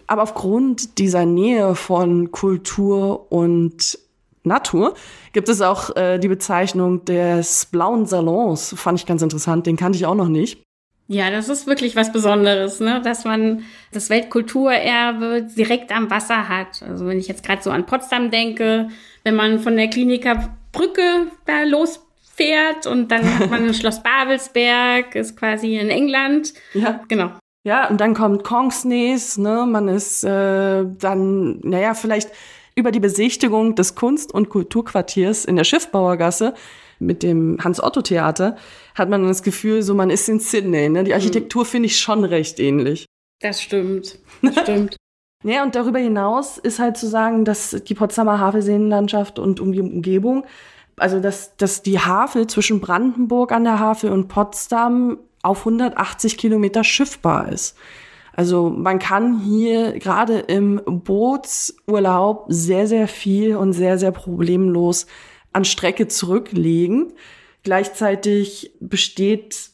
Aber 0.06 0.24
aufgrund 0.24 0.98
dieser 0.98 1.26
Nähe 1.26 1.76
von 1.76 2.30
Kultur 2.32 3.32
und 3.32 3.98
Natur 4.44 4.96
gibt 5.32 5.48
es 5.48 5.62
auch 5.62 5.96
äh, 5.96 6.20
die 6.20 6.28
Bezeichnung 6.28 7.06
des 7.06 7.68
blauen 7.68 8.06
Salons. 8.06 8.76
Fand 8.78 9.00
ich 9.00 9.06
ganz 9.06 9.22
interessant, 9.22 9.66
den 9.66 9.78
kannte 9.78 9.96
ich 9.96 10.06
auch 10.06 10.16
noch 10.16 10.28
nicht. 10.28 10.62
Ja, 11.08 11.30
das 11.30 11.50
ist 11.50 11.68
wirklich 11.68 11.96
was 11.96 12.12
Besonderes, 12.12 12.80
ne? 12.80 13.02
dass 13.04 13.26
man 13.26 13.64
das 13.92 14.10
Weltkulturerbe 14.10 15.48
direkt 15.58 15.92
am 15.92 16.10
Wasser 16.10 16.48
hat. 16.48 16.84
Also 16.88 17.06
wenn 17.06 17.20
ich 17.20 17.28
jetzt 17.28 17.44
gerade 17.44 17.62
so 17.62 17.70
an 17.70 17.86
Potsdam 17.86 18.32
denke, 18.32 18.88
wenn 19.24 19.36
man 19.36 19.60
von 19.60 19.76
der 19.76 19.90
Kliniker 19.90 20.56
Brücke 20.72 21.28
da 21.46 21.64
losfährt 21.64 22.88
und 22.88 23.12
dann 23.12 23.40
hat 23.40 23.50
man 23.50 23.74
Schloss 23.74 24.02
Babelsberg, 24.02 25.16
ist 25.16 25.36
quasi 25.36 25.76
in 25.78 25.90
England. 25.90 26.54
Ja. 26.74 27.02
Genau. 27.10 27.32
Ja, 27.64 27.90
und 27.90 28.02
dann 28.02 28.16
kommt 28.16 28.44
Kongsnes, 28.44 29.38
ne? 29.38 29.68
Man 29.68 29.88
ist 29.88 30.24
äh, 30.24 30.84
dann, 30.84 31.60
naja, 31.62 31.94
vielleicht 31.94 32.32
über 32.76 32.92
die 32.92 33.00
Besichtigung 33.00 33.76
des 33.76 33.96
Kunst- 33.96 34.34
und 34.34 34.50
Kulturquartiers 34.50 35.46
in 35.46 35.58
der 35.58 35.64
Schiffbauergasse 35.64 36.54
mit 37.02 37.24
dem 37.24 37.58
Hans-Otto-Theater 37.62 38.56
hat 38.96 39.10
man 39.10 39.28
das 39.28 39.44
Gefühl, 39.44 39.82
so 39.82 39.94
man 39.94 40.10
ist 40.10 40.30
in 40.30 40.40
Sydney. 40.40 40.90
Ne? 40.90 41.04
Die 41.04 41.14
Architektur 41.14 41.66
finde 41.66 41.88
ich 41.88 42.00
schon 42.00 42.24
recht 42.24 42.60
ähnlich. 42.60 43.06
Das 43.42 43.62
stimmt. 43.62 44.20
Das 44.42 44.56
stimmt. 44.62 44.96
ja, 45.44 45.64
und 45.64 45.76
darüber 45.76 46.00
hinaus 46.00 46.58
ist 46.58 46.80
halt 46.80 46.98
zu 46.98 47.08
sagen, 47.08 47.44
dass 47.44 47.72
die 47.72 47.96
Potsdamer 47.96 48.40
Havelseenlandschaft 48.40 49.40
und 49.40 49.60
um 49.60 49.72
die 49.72 49.82
Umgebung, 49.82 50.46
also 50.98 51.20
dass, 51.20 51.58
dass 51.58 51.82
die 51.82 52.00
Havel 52.00 52.48
zwischen 52.48 52.80
Brandenburg 52.80 53.52
an 53.52 53.64
der 53.64 53.80
Havel 53.80 54.12
und 54.12 54.28
Potsdam 54.28 55.18
auf 55.42 55.60
180 55.60 56.38
Kilometer 56.38 56.84
schiffbar 56.84 57.52
ist. 57.52 57.76
Also 58.34 58.70
man 58.70 59.00
kann 59.00 59.42
hier 59.42 60.00
gerade 60.00 60.40
im 60.40 60.82
Bootsurlaub 60.86 62.46
sehr, 62.48 62.88
sehr 62.88 63.08
viel 63.08 63.56
und 63.56 63.74
sehr, 63.74 63.98
sehr 63.98 64.12
problemlos 64.12 65.08
an 65.54 65.66
Strecke 65.66 66.08
zurücklegen. 66.08 67.14
Gleichzeitig 67.64 68.74
besteht 68.80 69.70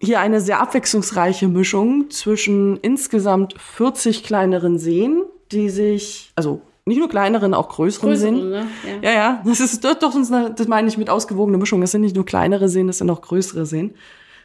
hier 0.00 0.20
eine 0.20 0.40
sehr 0.40 0.60
abwechslungsreiche 0.60 1.48
Mischung 1.48 2.10
zwischen 2.10 2.76
insgesamt 2.78 3.54
40 3.58 4.22
kleineren 4.22 4.78
Seen, 4.78 5.22
die 5.52 5.70
sich, 5.70 6.32
also 6.36 6.60
nicht 6.84 6.98
nur 6.98 7.08
kleineren, 7.08 7.54
auch 7.54 7.68
größeren 7.68 8.10
Größere, 8.10 8.34
Seen. 8.34 8.50
Ne? 8.50 8.66
Ja. 9.02 9.10
ja, 9.10 9.16
ja, 9.16 9.42
das 9.44 9.60
ist 9.60 9.84
doch, 9.84 9.94
doch 9.94 10.14
das 10.54 10.68
meine 10.68 10.88
ich 10.88 10.98
mit 10.98 11.10
ausgewogene 11.10 11.58
Mischung. 11.58 11.80
Das 11.80 11.90
sind 11.90 12.02
nicht 12.02 12.14
nur 12.14 12.26
kleinere 12.26 12.68
Seen, 12.68 12.86
das 12.86 12.98
sind 12.98 13.10
auch 13.10 13.22
größere 13.22 13.66
Seen, 13.66 13.94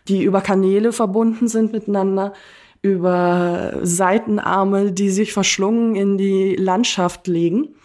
die 0.07 0.23
über 0.23 0.41
Kanäle 0.41 0.93
verbunden 0.93 1.47
sind 1.47 1.71
miteinander 1.73 2.33
über 2.81 3.73
Seitenarme, 3.83 4.91
die 4.91 5.09
sich 5.11 5.33
verschlungen 5.33 5.95
in 5.95 6.17
die 6.17 6.55
Landschaft 6.55 7.27
legen. 7.27 7.75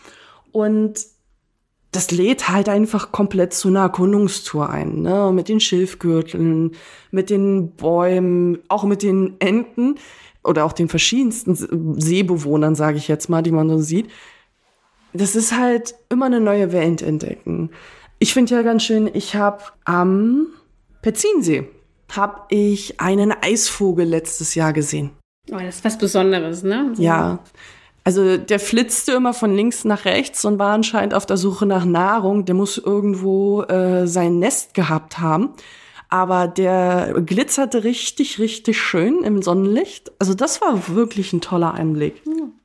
Und 0.52 1.04
das 1.96 2.10
lädt 2.10 2.48
halt 2.48 2.68
einfach 2.68 3.10
komplett 3.10 3.54
zu 3.54 3.68
einer 3.68 3.80
Erkundungstour 3.80 4.68
ein, 4.70 5.02
ne? 5.02 5.32
Mit 5.32 5.48
den 5.48 5.60
Schilfgürteln, 5.60 6.72
mit 7.10 7.30
den 7.30 7.70
Bäumen, 7.72 8.58
auch 8.68 8.84
mit 8.84 9.02
den 9.02 9.34
Enten 9.40 9.96
oder 10.44 10.64
auch 10.64 10.72
den 10.72 10.88
verschiedensten 10.88 11.54
Seebewohnern, 11.98 12.74
sage 12.74 12.98
ich 12.98 13.08
jetzt 13.08 13.28
mal, 13.28 13.42
die 13.42 13.50
man 13.50 13.68
so 13.68 13.78
sieht. 13.78 14.10
Das 15.12 15.34
ist 15.34 15.56
halt 15.56 15.94
immer 16.10 16.26
eine 16.26 16.40
neue 16.40 16.72
Welt 16.72 17.00
entdecken. 17.02 17.70
Ich 18.18 18.34
finde 18.34 18.54
ja 18.54 18.62
ganz 18.62 18.82
schön, 18.84 19.10
ich 19.12 19.34
habe 19.34 19.62
am 19.84 20.48
Pezzinsee 21.02 21.68
habe 22.14 22.42
ich 22.50 23.00
einen 23.00 23.32
Eisvogel 23.32 24.06
letztes 24.06 24.54
Jahr 24.54 24.72
gesehen. 24.72 25.10
Oh, 25.50 25.58
das 25.58 25.76
ist 25.76 25.84
was 25.84 25.98
Besonderes, 25.98 26.62
ne? 26.62 26.92
Ja. 26.98 27.40
Also 28.06 28.36
der 28.36 28.60
flitzte 28.60 29.14
immer 29.14 29.34
von 29.34 29.56
links 29.56 29.84
nach 29.84 30.04
rechts 30.04 30.44
und 30.44 30.60
war 30.60 30.72
anscheinend 30.72 31.12
auf 31.12 31.26
der 31.26 31.36
Suche 31.36 31.66
nach 31.66 31.84
Nahrung. 31.84 32.44
Der 32.44 32.54
muss 32.54 32.78
irgendwo 32.78 33.62
äh, 33.62 34.06
sein 34.06 34.38
Nest 34.38 34.74
gehabt 34.74 35.18
haben. 35.18 35.54
Aber 36.08 36.46
der 36.46 37.20
glitzerte 37.26 37.82
richtig, 37.82 38.38
richtig 38.38 38.80
schön 38.80 39.24
im 39.24 39.42
Sonnenlicht. 39.42 40.12
Also 40.20 40.34
das 40.34 40.60
war 40.60 40.86
wirklich 40.94 41.32
ein 41.32 41.40
toller 41.40 41.74
Einblick. 41.74 42.22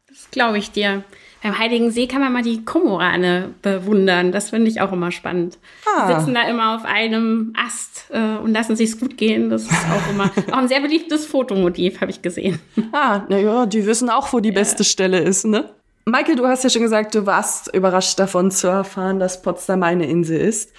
Das 0.08 0.30
glaube 0.30 0.60
ich 0.60 0.70
dir. 0.70 1.04
Beim 1.42 1.58
Heiligen 1.58 1.90
See 1.90 2.08
kann 2.08 2.22
man 2.22 2.32
mal 2.32 2.44
die 2.44 2.64
Komorane 2.64 3.54
bewundern. 3.64 4.32
Das 4.32 4.52
finde 4.52 4.70
ich 4.70 4.80
auch 4.80 4.92
immer 4.92 5.12
spannend. 5.12 5.58
Ah. 5.88 6.08
Die 6.08 6.14
sitzen 6.14 6.36
da 6.36 6.48
immer 6.48 6.76
auf 6.76 6.86
einem 6.86 7.54
Ast 7.58 8.06
äh, 8.12 8.38
und 8.38 8.54
lassen 8.54 8.76
sich's 8.76 9.00
gut 9.00 9.18
gehen. 9.18 9.50
Das 9.50 9.64
ist 9.64 9.72
auch 9.72 10.12
immer 10.12 10.26
auch 10.52 10.58
ein 10.58 10.68
sehr 10.68 10.82
beliebtes 10.82 11.26
Fotomotiv, 11.26 12.00
habe 12.00 12.12
ich 12.12 12.22
gesehen. 12.22 12.60
Ah, 12.92 13.24
naja, 13.28 13.66
die 13.66 13.86
wissen 13.88 14.10
auch, 14.10 14.32
wo 14.34 14.40
die 14.40 14.50
ja. 14.50 14.56
beste 14.56 14.84
Stelle 14.84 15.20
ist, 15.20 15.46
ne? 15.46 15.70
Michael, 16.06 16.36
du 16.36 16.46
hast 16.46 16.64
ja 16.64 16.70
schon 16.70 16.82
gesagt, 16.82 17.16
du 17.16 17.26
warst 17.26 17.74
überrascht 17.74 18.20
davon 18.20 18.52
zu 18.52 18.68
erfahren, 18.68 19.20
dass 19.20 19.42
Potsdam 19.42 19.82
eine 19.84 20.08
Insel 20.08 20.40
ist. 20.40 20.72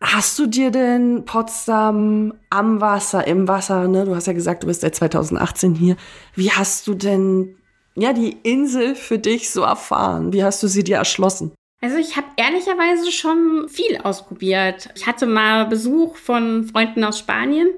Hast 0.00 0.38
du 0.38 0.46
dir 0.46 0.70
denn 0.70 1.24
Potsdam 1.24 2.32
am 2.48 2.80
Wasser, 2.80 3.26
im 3.26 3.46
Wasser, 3.46 3.86
ne? 3.86 4.06
Du 4.06 4.14
hast 4.14 4.26
ja 4.26 4.32
gesagt, 4.32 4.62
du 4.62 4.66
bist 4.66 4.80
seit 4.80 4.94
2018 4.94 5.74
hier. 5.74 5.96
Wie 6.34 6.50
hast 6.50 6.86
du 6.86 6.94
denn 6.94 7.54
ja, 7.94 8.12
die 8.12 8.36
Insel 8.42 8.94
für 8.94 9.18
dich 9.18 9.50
so 9.50 9.62
erfahren? 9.62 10.32
Wie 10.32 10.44
hast 10.44 10.62
du 10.62 10.68
sie 10.68 10.84
dir 10.84 10.96
erschlossen? 10.96 11.52
Also 11.82 11.96
ich 11.96 12.16
habe 12.16 12.26
ehrlicherweise 12.36 13.10
schon 13.10 13.68
viel 13.68 13.98
ausprobiert. 14.02 14.90
Ich 14.96 15.06
hatte 15.06 15.26
mal 15.26 15.66
Besuch 15.66 16.16
von 16.16 16.64
Freunden 16.64 17.04
aus 17.04 17.18
Spanien 17.18 17.68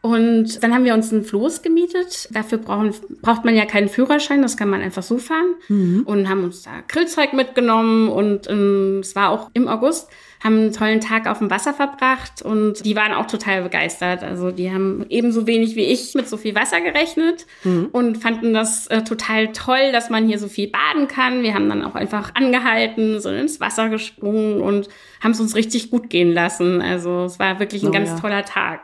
und 0.00 0.62
dann 0.62 0.74
haben 0.74 0.84
wir 0.84 0.94
uns 0.94 1.10
ein 1.12 1.24
Floß 1.24 1.62
gemietet. 1.62 2.28
Dafür 2.30 2.58
brauchen, 2.58 2.94
braucht 3.20 3.44
man 3.44 3.56
ja 3.56 3.66
keinen 3.66 3.88
Führerschein, 3.88 4.42
das 4.42 4.56
kann 4.56 4.70
man 4.70 4.80
einfach 4.80 5.02
so 5.02 5.18
fahren. 5.18 5.54
Mhm. 5.68 6.02
Und 6.04 6.28
haben 6.28 6.44
uns 6.44 6.62
da 6.62 6.70
Grillzeug 6.86 7.32
mitgenommen 7.32 8.08
und 8.08 8.48
ähm, 8.48 9.00
es 9.00 9.16
war 9.16 9.30
auch 9.30 9.50
im 9.54 9.68
August 9.68 10.08
haben 10.42 10.56
einen 10.56 10.72
tollen 10.72 11.00
Tag 11.00 11.26
auf 11.26 11.38
dem 11.38 11.50
Wasser 11.50 11.74
verbracht 11.74 12.42
und 12.42 12.84
die 12.84 12.94
waren 12.94 13.12
auch 13.12 13.26
total 13.26 13.62
begeistert. 13.62 14.22
Also 14.22 14.50
die 14.50 14.70
haben 14.70 15.04
ebenso 15.08 15.46
wenig 15.46 15.74
wie 15.74 15.84
ich 15.84 16.14
mit 16.14 16.28
so 16.28 16.36
viel 16.36 16.54
Wasser 16.54 16.80
gerechnet 16.80 17.46
mhm. 17.64 17.88
und 17.90 18.18
fanden 18.18 18.54
das 18.54 18.86
äh, 18.86 19.02
total 19.02 19.52
toll, 19.52 19.90
dass 19.92 20.10
man 20.10 20.28
hier 20.28 20.38
so 20.38 20.48
viel 20.48 20.68
baden 20.68 21.08
kann. 21.08 21.42
Wir 21.42 21.54
haben 21.54 21.68
dann 21.68 21.84
auch 21.84 21.96
einfach 21.96 22.34
angehalten, 22.34 23.20
so 23.20 23.30
ins 23.30 23.60
Wasser 23.60 23.88
gesprungen 23.88 24.60
und 24.60 24.88
haben 25.20 25.32
es 25.32 25.40
uns 25.40 25.56
richtig 25.56 25.90
gut 25.90 26.08
gehen 26.08 26.32
lassen. 26.32 26.80
Also 26.80 27.24
es 27.24 27.40
war 27.40 27.58
wirklich 27.58 27.82
ein 27.82 27.88
oh, 27.88 27.92
ganz 27.92 28.10
ja. 28.10 28.20
toller 28.20 28.44
Tag. 28.44 28.82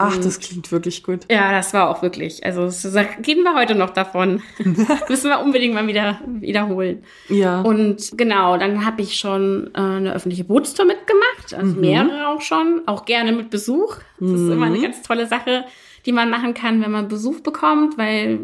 Ach, 0.00 0.16
das 0.16 0.40
klingt 0.40 0.72
wirklich 0.72 1.02
gut. 1.02 1.20
Ja, 1.30 1.52
das 1.52 1.74
war 1.74 1.90
auch 1.90 2.02
wirklich. 2.02 2.44
Also 2.44 2.62
reden 2.62 3.42
wir 3.42 3.54
heute 3.54 3.74
noch 3.74 3.90
davon. 3.90 4.42
Müssen 5.08 5.28
wir 5.28 5.40
unbedingt 5.40 5.74
mal 5.74 5.86
wieder 5.86 6.20
wiederholen. 6.26 7.04
Ja. 7.28 7.60
Und 7.60 8.12
genau, 8.16 8.56
dann 8.56 8.86
habe 8.86 9.02
ich 9.02 9.16
schon 9.16 9.70
äh, 9.74 9.78
eine 9.78 10.14
öffentliche 10.14 10.44
Bootstour 10.44 10.86
mitgemacht, 10.86 11.54
also 11.54 11.74
mhm. 11.74 11.80
mehrere 11.80 12.28
auch 12.28 12.40
schon, 12.40 12.82
auch 12.86 13.04
gerne 13.04 13.32
mit 13.32 13.50
Besuch. 13.50 13.96
Das 14.18 14.28
mhm. 14.30 14.34
ist 14.34 14.54
immer 14.54 14.66
eine 14.66 14.78
mhm. 14.78 14.82
ganz 14.82 15.02
tolle 15.02 15.26
Sache, 15.26 15.64
die 16.06 16.12
man 16.12 16.30
machen 16.30 16.54
kann, 16.54 16.82
wenn 16.82 16.90
man 16.90 17.08
Besuch 17.08 17.40
bekommt, 17.40 17.98
weil 17.98 18.38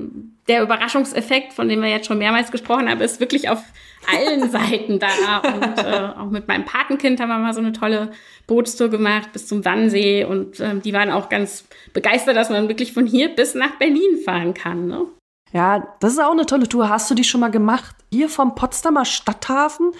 der 0.48 0.62
Überraschungseffekt, 0.62 1.52
von 1.52 1.68
dem 1.68 1.80
wir 1.80 1.88
jetzt 1.88 2.06
schon 2.06 2.18
mehrmals 2.18 2.50
gesprochen 2.50 2.88
haben, 2.88 3.00
ist 3.00 3.18
wirklich 3.18 3.48
auf 3.48 3.62
allen 4.06 4.50
Seiten 4.50 4.98
da. 4.98 5.38
Und 5.38 5.78
äh, 5.78 6.18
auch 6.18 6.30
mit 6.30 6.48
meinem 6.48 6.64
Patenkind 6.64 7.20
haben 7.20 7.28
wir 7.28 7.38
mal 7.38 7.54
so 7.54 7.60
eine 7.60 7.72
tolle 7.72 8.10
Bootstour 8.46 8.88
gemacht 8.88 9.32
bis 9.32 9.46
zum 9.46 9.64
Wannsee. 9.64 10.24
Und 10.24 10.60
äh, 10.60 10.78
die 10.78 10.92
waren 10.92 11.10
auch 11.10 11.28
ganz 11.28 11.64
begeistert, 11.92 12.36
dass 12.36 12.50
man 12.50 12.68
wirklich 12.68 12.92
von 12.92 13.06
hier 13.06 13.34
bis 13.34 13.54
nach 13.54 13.76
Berlin 13.78 14.18
fahren 14.24 14.54
kann. 14.54 14.86
Ne? 14.86 15.06
Ja, 15.52 15.96
das 16.00 16.12
ist 16.12 16.20
auch 16.20 16.32
eine 16.32 16.46
tolle 16.46 16.68
Tour. 16.68 16.88
Hast 16.88 17.10
du 17.10 17.14
die 17.14 17.24
schon 17.24 17.40
mal 17.40 17.50
gemacht? 17.50 17.96
Hier 18.12 18.28
vom 18.28 18.54
Potsdamer 18.54 19.04
Stadthafen 19.04 19.92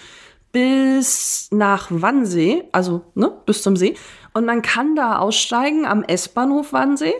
bis 0.51 1.49
nach 1.51 1.87
Wannsee, 1.89 2.63
also 2.71 3.03
ne, 3.15 3.31
bis 3.45 3.61
zum 3.61 3.75
See. 3.75 3.95
Und 4.33 4.45
man 4.45 4.61
kann 4.61 4.95
da 4.95 5.19
aussteigen 5.19 5.85
am 5.85 6.03
S-Bahnhof 6.03 6.73
Wannsee. 6.73 7.13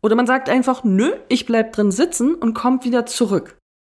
Oder 0.00 0.14
man 0.14 0.26
sagt 0.26 0.48
einfach, 0.48 0.84
nö, 0.84 1.12
ich 1.28 1.46
bleib 1.46 1.72
drin 1.72 1.90
sitzen 1.90 2.34
und 2.34 2.54
kommt 2.54 2.84
wieder 2.84 3.04
zurück. 3.06 3.57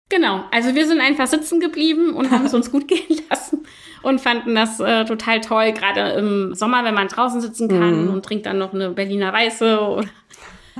Genau, 0.10 0.44
also 0.52 0.74
wir 0.74 0.88
sind 0.88 1.02
einfach 1.02 1.28
sitzen 1.28 1.60
geblieben 1.60 2.14
und 2.14 2.32
haben 2.32 2.46
es 2.46 2.54
uns 2.56 2.72
gut 2.72 2.88
gehen 2.88 3.22
lassen 3.30 3.60
und 4.02 4.20
fanden 4.20 4.56
das 4.56 4.80
äh, 4.80 5.06
total 5.06 5.42
toll, 5.42 5.72
gerade 5.72 6.14
im 6.14 6.56
Sommer, 6.56 6.84
wenn 6.84 6.96
man 6.96 7.08
draußen 7.08 7.42
sitzen 7.42 7.68
kann 7.68 8.06
mhm. 8.06 8.14
und 8.14 8.26
trinkt 8.26 8.46
dann 8.46 8.58
noch 8.58 8.74
eine 8.74 8.90
Berliner 8.90 9.32
Weiße 9.32 9.80
oder 9.80 10.08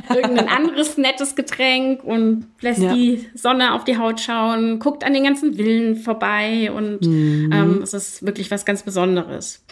irgendein 0.16 0.48
anderes 0.48 0.98
nettes 0.98 1.36
Getränk 1.36 2.04
und 2.04 2.48
lässt 2.62 2.82
ja. 2.82 2.94
die 2.94 3.30
Sonne 3.36 3.74
auf 3.74 3.84
die 3.84 3.98
Haut 3.98 4.20
schauen, 4.20 4.80
guckt 4.80 5.04
an 5.04 5.14
den 5.14 5.24
ganzen 5.24 5.56
Villen 5.56 5.96
vorbei 5.96 6.72
und 6.72 7.02
mhm. 7.02 7.52
ähm, 7.54 7.82
es 7.84 7.94
ist 7.94 8.26
wirklich 8.26 8.50
was 8.50 8.66
ganz 8.66 8.84
Besonderes. 8.84 9.64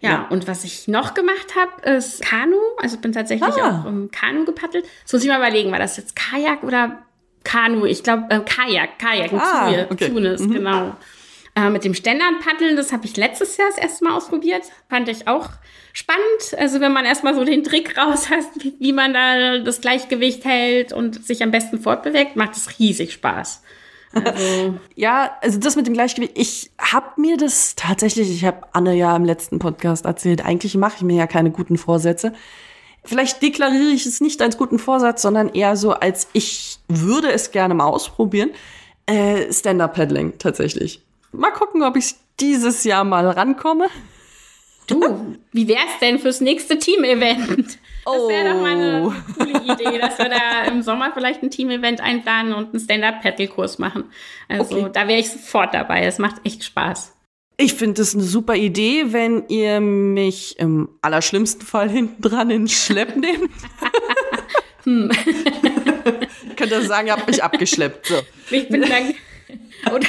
Ja, 0.00 0.10
ja, 0.10 0.26
und 0.28 0.46
was 0.46 0.64
ich 0.64 0.88
noch 0.88 1.14
gemacht 1.14 1.54
habe, 1.56 1.96
ist 1.96 2.22
Kanu. 2.22 2.58
Also 2.82 2.98
bin 2.98 3.12
tatsächlich 3.12 3.54
ah. 3.54 3.80
auch 3.82 3.88
im 3.88 4.10
Kanu 4.10 4.44
gepaddelt. 4.44 4.84
Das 5.04 5.12
muss 5.14 5.22
ich 5.22 5.28
mal 5.28 5.38
überlegen, 5.38 5.72
war 5.72 5.78
das 5.78 5.96
jetzt 5.96 6.14
Kajak 6.14 6.62
oder 6.62 7.05
Kanu? 7.46 7.86
Ich 7.86 8.02
glaube, 8.02 8.24
äh, 8.28 8.40
Kajak, 8.40 8.98
Kajak, 8.98 9.32
ein 9.32 9.40
ah, 9.40 9.68
Zune, 9.68 9.86
okay. 9.90 10.08
Tunis, 10.08 10.40
mhm. 10.40 10.52
genau. 10.52 10.96
Äh, 11.54 11.70
mit 11.70 11.84
dem 11.84 11.94
Ständernpaddeln, 11.94 12.76
das 12.76 12.92
habe 12.92 13.06
ich 13.06 13.16
letztes 13.16 13.56
Jahr 13.56 13.68
das 13.70 13.78
erste 13.78 14.04
Mal 14.04 14.14
ausprobiert. 14.14 14.64
Fand 14.90 15.08
ich 15.08 15.26
auch 15.26 15.48
spannend. 15.92 16.58
Also 16.58 16.80
wenn 16.80 16.92
man 16.92 17.06
erstmal 17.06 17.34
so 17.34 17.44
den 17.44 17.64
Trick 17.64 17.96
raus 17.96 18.28
hat, 18.28 18.44
wie, 18.58 18.74
wie 18.78 18.92
man 18.92 19.14
da 19.14 19.58
das 19.58 19.80
Gleichgewicht 19.80 20.44
hält 20.44 20.92
und 20.92 21.24
sich 21.24 21.42
am 21.42 21.52
besten 21.52 21.80
fortbewegt, 21.80 22.36
macht 22.36 22.56
es 22.56 22.78
riesig 22.78 23.12
Spaß. 23.12 23.62
Also. 24.12 24.78
ja, 24.96 25.36
also 25.40 25.58
das 25.58 25.76
mit 25.76 25.86
dem 25.86 25.94
Gleichgewicht, 25.94 26.32
ich 26.36 26.70
habe 26.78 27.20
mir 27.20 27.36
das 27.36 27.74
tatsächlich, 27.76 28.30
ich 28.30 28.44
habe 28.44 28.66
Anne 28.72 28.94
ja 28.94 29.14
im 29.16 29.24
letzten 29.24 29.58
Podcast 29.58 30.04
erzählt, 30.04 30.44
eigentlich 30.44 30.74
mache 30.74 30.96
ich 30.96 31.02
mir 31.02 31.16
ja 31.16 31.26
keine 31.26 31.50
guten 31.52 31.78
Vorsätze. 31.78 32.32
Vielleicht 33.06 33.40
deklariere 33.40 33.90
ich 33.90 34.04
es 34.04 34.20
nicht 34.20 34.42
als 34.42 34.58
guten 34.58 34.78
Vorsatz, 34.78 35.22
sondern 35.22 35.48
eher 35.48 35.76
so, 35.76 35.92
als 35.92 36.28
ich 36.32 36.78
würde 36.88 37.30
es 37.30 37.52
gerne 37.52 37.74
mal 37.74 37.86
ausprobieren. 37.86 38.50
Äh, 39.06 39.52
Stand-Up-Paddling 39.52 40.38
tatsächlich. 40.38 41.00
Mal 41.32 41.52
gucken, 41.52 41.82
ob 41.82 41.96
ich 41.96 42.16
dieses 42.40 42.84
Jahr 42.84 43.04
mal 43.04 43.28
rankomme. 43.28 43.86
Du, 44.86 45.36
wie 45.52 45.66
wär's 45.66 45.98
denn 46.00 46.18
fürs 46.18 46.40
nächste 46.40 46.78
Team-Event? 46.78 47.78
Das 48.04 48.28
wäre 48.28 48.52
doch 48.52 48.60
mal 48.60 48.70
eine 48.70 49.06
oh. 49.08 49.12
coole 49.36 49.60
Idee, 49.64 49.98
dass 49.98 50.16
wir 50.18 50.28
da 50.28 50.62
im 50.68 50.82
Sommer 50.82 51.10
vielleicht 51.12 51.42
ein 51.42 51.50
Team-Event 51.50 52.00
einplanen 52.00 52.54
und 52.54 52.68
einen 52.68 52.78
Stand-Up-Paddle-Kurs 52.78 53.78
machen. 53.78 54.04
Also 54.48 54.76
okay. 54.76 54.90
da 54.92 55.08
wäre 55.08 55.18
ich 55.18 55.28
sofort 55.28 55.74
dabei. 55.74 56.04
Es 56.04 56.18
macht 56.18 56.36
echt 56.44 56.62
Spaß. 56.62 57.15
Ich 57.58 57.74
finde 57.74 57.94
das 57.94 58.14
eine 58.14 58.24
super 58.24 58.54
Idee, 58.54 59.12
wenn 59.12 59.48
ihr 59.48 59.80
mich 59.80 60.58
im 60.58 60.90
allerschlimmsten 61.00 61.66
Fall 61.66 61.88
hinten 61.88 62.20
dran 62.20 62.50
in 62.50 62.68
Schlepp 62.68 63.16
nehmt. 63.16 63.50
hm. 64.84 65.10
Könnt 66.56 66.70
ihr 66.70 66.82
sagen, 66.82 67.06
ihr 67.08 67.14
habt 67.14 67.26
mich 67.26 67.42
abgeschleppt. 67.42 68.06
So. 68.06 68.16
Ich 68.50 68.68
bin 68.68 68.82
dann. 68.82 69.14
Oder 69.92 70.06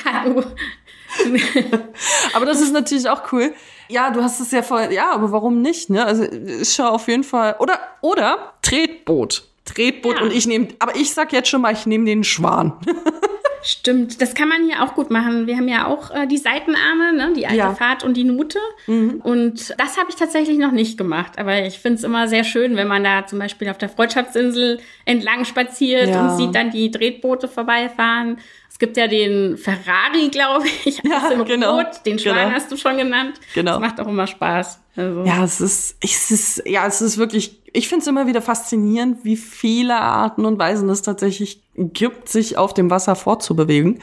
aber 2.33 2.45
das 2.45 2.61
ist 2.61 2.73
natürlich 2.73 3.09
auch 3.09 3.31
cool. 3.31 3.53
Ja, 3.89 4.11
du 4.11 4.21
hast 4.21 4.39
es 4.39 4.51
ja 4.51 4.61
voll. 4.61 4.89
Ja, 4.91 5.11
aber 5.11 5.31
warum 5.31 5.61
nicht? 5.61 5.89
Ne? 5.89 6.05
Also 6.05 6.25
schon 6.63 6.85
auf 6.85 7.07
jeden 7.07 7.23
Fall. 7.23 7.55
Oder 7.59 7.79
oder 8.01 8.53
Tretboot. 8.61 9.47
Tretboot 9.65 10.17
ja. 10.17 10.23
und 10.23 10.33
ich 10.33 10.47
nehme. 10.47 10.67
Aber 10.79 10.95
ich 10.95 11.13
sag 11.13 11.31
jetzt 11.33 11.49
schon 11.49 11.61
mal, 11.61 11.73
ich 11.73 11.85
nehme 11.85 12.05
den 12.05 12.23
Schwan. 12.23 12.73
Stimmt, 13.69 14.21
das 14.21 14.33
kann 14.33 14.47
man 14.47 14.63
hier 14.63 14.81
auch 14.81 14.95
gut 14.95 15.11
machen. 15.11 15.45
Wir 15.45 15.57
haben 15.57 15.67
ja 15.67 15.87
auch 15.87 16.09
äh, 16.11 16.25
die 16.25 16.37
Seitenarme, 16.37 17.11
ne? 17.11 17.33
die 17.35 17.45
alte 17.47 17.57
ja. 17.57 17.75
Fahrt 17.75 18.01
und 18.01 18.15
die 18.15 18.23
Nute. 18.23 18.59
Mhm. 18.85 19.19
Und 19.21 19.75
das 19.77 19.97
habe 19.97 20.07
ich 20.07 20.15
tatsächlich 20.15 20.57
noch 20.57 20.71
nicht 20.71 20.97
gemacht. 20.97 21.37
Aber 21.37 21.65
ich 21.65 21.77
finde 21.77 21.97
es 21.97 22.05
immer 22.05 22.29
sehr 22.29 22.45
schön, 22.45 22.77
wenn 22.77 22.87
man 22.87 23.03
da 23.03 23.27
zum 23.27 23.39
Beispiel 23.39 23.67
auf 23.67 23.77
der 23.77 23.89
Freundschaftsinsel 23.89 24.79
entlang 25.03 25.43
spaziert 25.43 26.07
ja. 26.07 26.21
und 26.21 26.37
sieht 26.37 26.55
dann 26.55 26.71
die 26.71 26.89
Tretboote 26.91 27.49
vorbeifahren. 27.49 28.37
Es 28.71 28.79
gibt 28.79 28.95
ja 28.95 29.07
den 29.07 29.57
Ferrari, 29.57 30.29
glaube 30.31 30.65
ich, 30.85 31.03
ja, 31.03 31.29
in 31.29 31.43
genau. 31.43 31.75
Rot. 31.75 32.05
Den 32.05 32.19
Schwan 32.19 32.35
genau. 32.35 32.51
hast 32.51 32.71
du 32.71 32.77
schon 32.77 32.95
genannt. 32.95 33.33
Genau. 33.53 33.71
Das 33.71 33.79
macht 33.81 33.99
auch 33.99 34.07
immer 34.07 34.27
Spaß. 34.27 34.79
Also. 34.95 35.25
Ja, 35.25 35.43
es 35.43 35.59
ist, 35.59 35.97
es 36.01 36.31
ist, 36.31 36.63
ja, 36.65 36.87
es 36.87 37.01
ist 37.01 37.17
wirklich, 37.17 37.59
ich 37.77 37.87
finde 37.87 38.01
es 38.01 38.07
immer 38.07 38.25
wieder 38.25 38.41
faszinierend, 38.41 39.23
wie 39.23 39.37
viele 39.37 39.99
Arten 39.99 40.45
und 40.45 40.57
Weisen 40.57 40.89
es 40.89 41.03
tatsächlich 41.03 41.61
gibt, 41.75 42.27
sich 42.27 42.57
auf 42.57 42.73
dem 42.73 42.89
Wasser 42.89 43.15
fortzubewegen. 43.15 43.99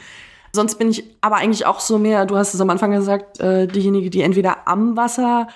Sonst 0.52 0.76
bin 0.76 0.90
ich 0.90 1.02
aber 1.20 1.36
eigentlich 1.36 1.66
auch 1.66 1.80
so 1.80 1.98
mehr, 1.98 2.24
du 2.24 2.36
hast 2.36 2.54
es 2.54 2.60
am 2.60 2.70
Anfang 2.70 2.92
gesagt, 2.92 3.40
äh, 3.40 3.66
diejenige, 3.66 4.10
die 4.10 4.22
entweder 4.22 4.68
am 4.68 4.96
Wasser 4.96 5.48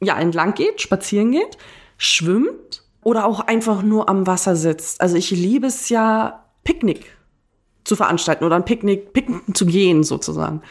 ja 0.00 0.18
entlang 0.18 0.54
geht, 0.54 0.80
spazieren 0.80 1.32
geht, 1.32 1.58
schwimmt 1.98 2.82
oder 3.02 3.26
auch 3.26 3.40
einfach 3.40 3.82
nur 3.82 4.08
am 4.08 4.26
Wasser 4.26 4.56
sitzt. 4.56 5.02
Also 5.02 5.16
ich 5.16 5.30
liebe 5.30 5.66
es 5.66 5.90
ja, 5.90 6.46
Picknick 6.64 7.14
zu 7.84 7.94
veranstalten 7.94 8.44
oder 8.44 8.56
ein 8.56 8.64
Picknick, 8.64 9.12
Picknicken 9.12 9.54
zu 9.54 9.66
gehen 9.66 10.02
sozusagen. 10.02 10.62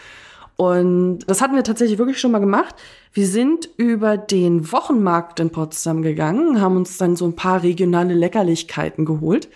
Und 0.56 1.20
das 1.28 1.42
hatten 1.42 1.56
wir 1.56 1.64
tatsächlich 1.64 1.98
wirklich 1.98 2.20
schon 2.20 2.32
mal 2.32 2.40
gemacht. 2.40 2.76
Wir 3.12 3.28
sind 3.28 3.70
über 3.78 4.18
den 4.18 4.72
Wochenmarkt 4.72 5.40
in 5.40 5.50
Potsdam 5.50 6.02
gegangen, 6.02 6.62
haben 6.62 6.78
uns 6.78 6.98
dann 6.98 7.16
so 7.16 7.26
ein 7.26 7.36
paar 7.36 7.64
regionale 7.64 8.14
Leckerlichkeiten 8.14 9.06
geholt. 9.06 9.50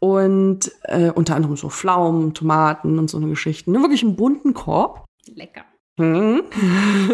Und 0.00 0.70
äh, 0.82 1.10
unter 1.10 1.36
anderem 1.36 1.56
so 1.56 1.70
Pflaumen, 1.70 2.34
Tomaten 2.34 2.98
und 2.98 3.08
so 3.08 3.16
eine 3.16 3.28
Geschichte. 3.28 3.70
Ne? 3.70 3.80
Wirklich 3.80 4.02
einen 4.02 4.16
bunten 4.16 4.52
Korb. 4.52 5.06
Lecker. 5.34 5.64
Hm. 5.98 6.42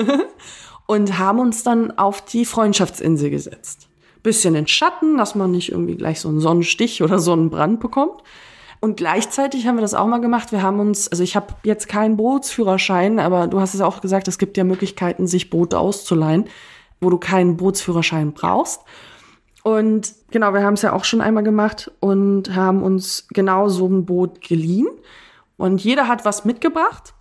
und 0.86 1.18
haben 1.18 1.38
uns 1.38 1.62
dann 1.62 1.96
auf 1.98 2.24
die 2.24 2.44
Freundschaftsinsel 2.44 3.30
gesetzt. 3.30 3.88
Bisschen 4.22 4.54
in 4.54 4.66
Schatten, 4.66 5.18
dass 5.18 5.34
man 5.34 5.52
nicht 5.52 5.70
irgendwie 5.70 5.96
gleich 5.96 6.20
so 6.20 6.28
einen 6.28 6.40
Sonnenstich 6.40 7.02
oder 7.02 7.18
Sonnenbrand 7.18 7.80
bekommt. 7.80 8.22
Und 8.80 8.96
gleichzeitig 8.96 9.66
haben 9.66 9.76
wir 9.76 9.82
das 9.82 9.92
auch 9.92 10.06
mal 10.06 10.20
gemacht. 10.22 10.52
Wir 10.52 10.62
haben 10.62 10.80
uns, 10.80 11.08
also 11.08 11.22
ich 11.22 11.36
habe 11.36 11.54
jetzt 11.64 11.86
keinen 11.86 12.16
Bootsführerschein, 12.16 13.18
aber 13.18 13.46
du 13.46 13.60
hast 13.60 13.74
es 13.74 13.82
auch 13.82 14.00
gesagt, 14.00 14.26
es 14.26 14.38
gibt 14.38 14.56
ja 14.56 14.64
Möglichkeiten, 14.64 15.26
sich 15.26 15.50
Boote 15.50 15.78
auszuleihen, 15.78 16.46
wo 17.00 17.10
du 17.10 17.18
keinen 17.18 17.58
Bootsführerschein 17.58 18.32
brauchst. 18.32 18.80
Und 19.62 20.14
genau, 20.30 20.54
wir 20.54 20.62
haben 20.62 20.74
es 20.74 20.82
ja 20.82 20.94
auch 20.94 21.04
schon 21.04 21.20
einmal 21.20 21.44
gemacht 21.44 21.90
und 22.00 22.54
haben 22.54 22.82
uns 22.82 23.26
genau 23.28 23.68
so 23.68 23.86
ein 23.86 24.06
Boot 24.06 24.40
geliehen. 24.40 24.88
Und 25.58 25.84
jeder 25.84 26.08
hat 26.08 26.24
was 26.24 26.46
mitgebracht. 26.46 27.12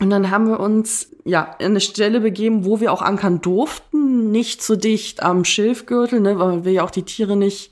Und 0.00 0.08
dann 0.08 0.30
haben 0.30 0.48
wir 0.48 0.58
uns 0.58 1.10
ja 1.24 1.54
in 1.58 1.66
eine 1.66 1.80
Stelle 1.80 2.20
begeben, 2.20 2.64
wo 2.64 2.80
wir 2.80 2.90
auch 2.90 3.02
ankern 3.02 3.42
durften, 3.42 4.30
nicht 4.30 4.62
so 4.62 4.76
dicht 4.76 5.22
am 5.22 5.44
Schilfgürtel, 5.44 6.20
ne, 6.20 6.38
weil 6.38 6.64
wir 6.64 6.72
ja 6.72 6.84
auch 6.84 6.90
die 6.90 7.04
Tiere 7.04 7.36
nicht 7.36 7.70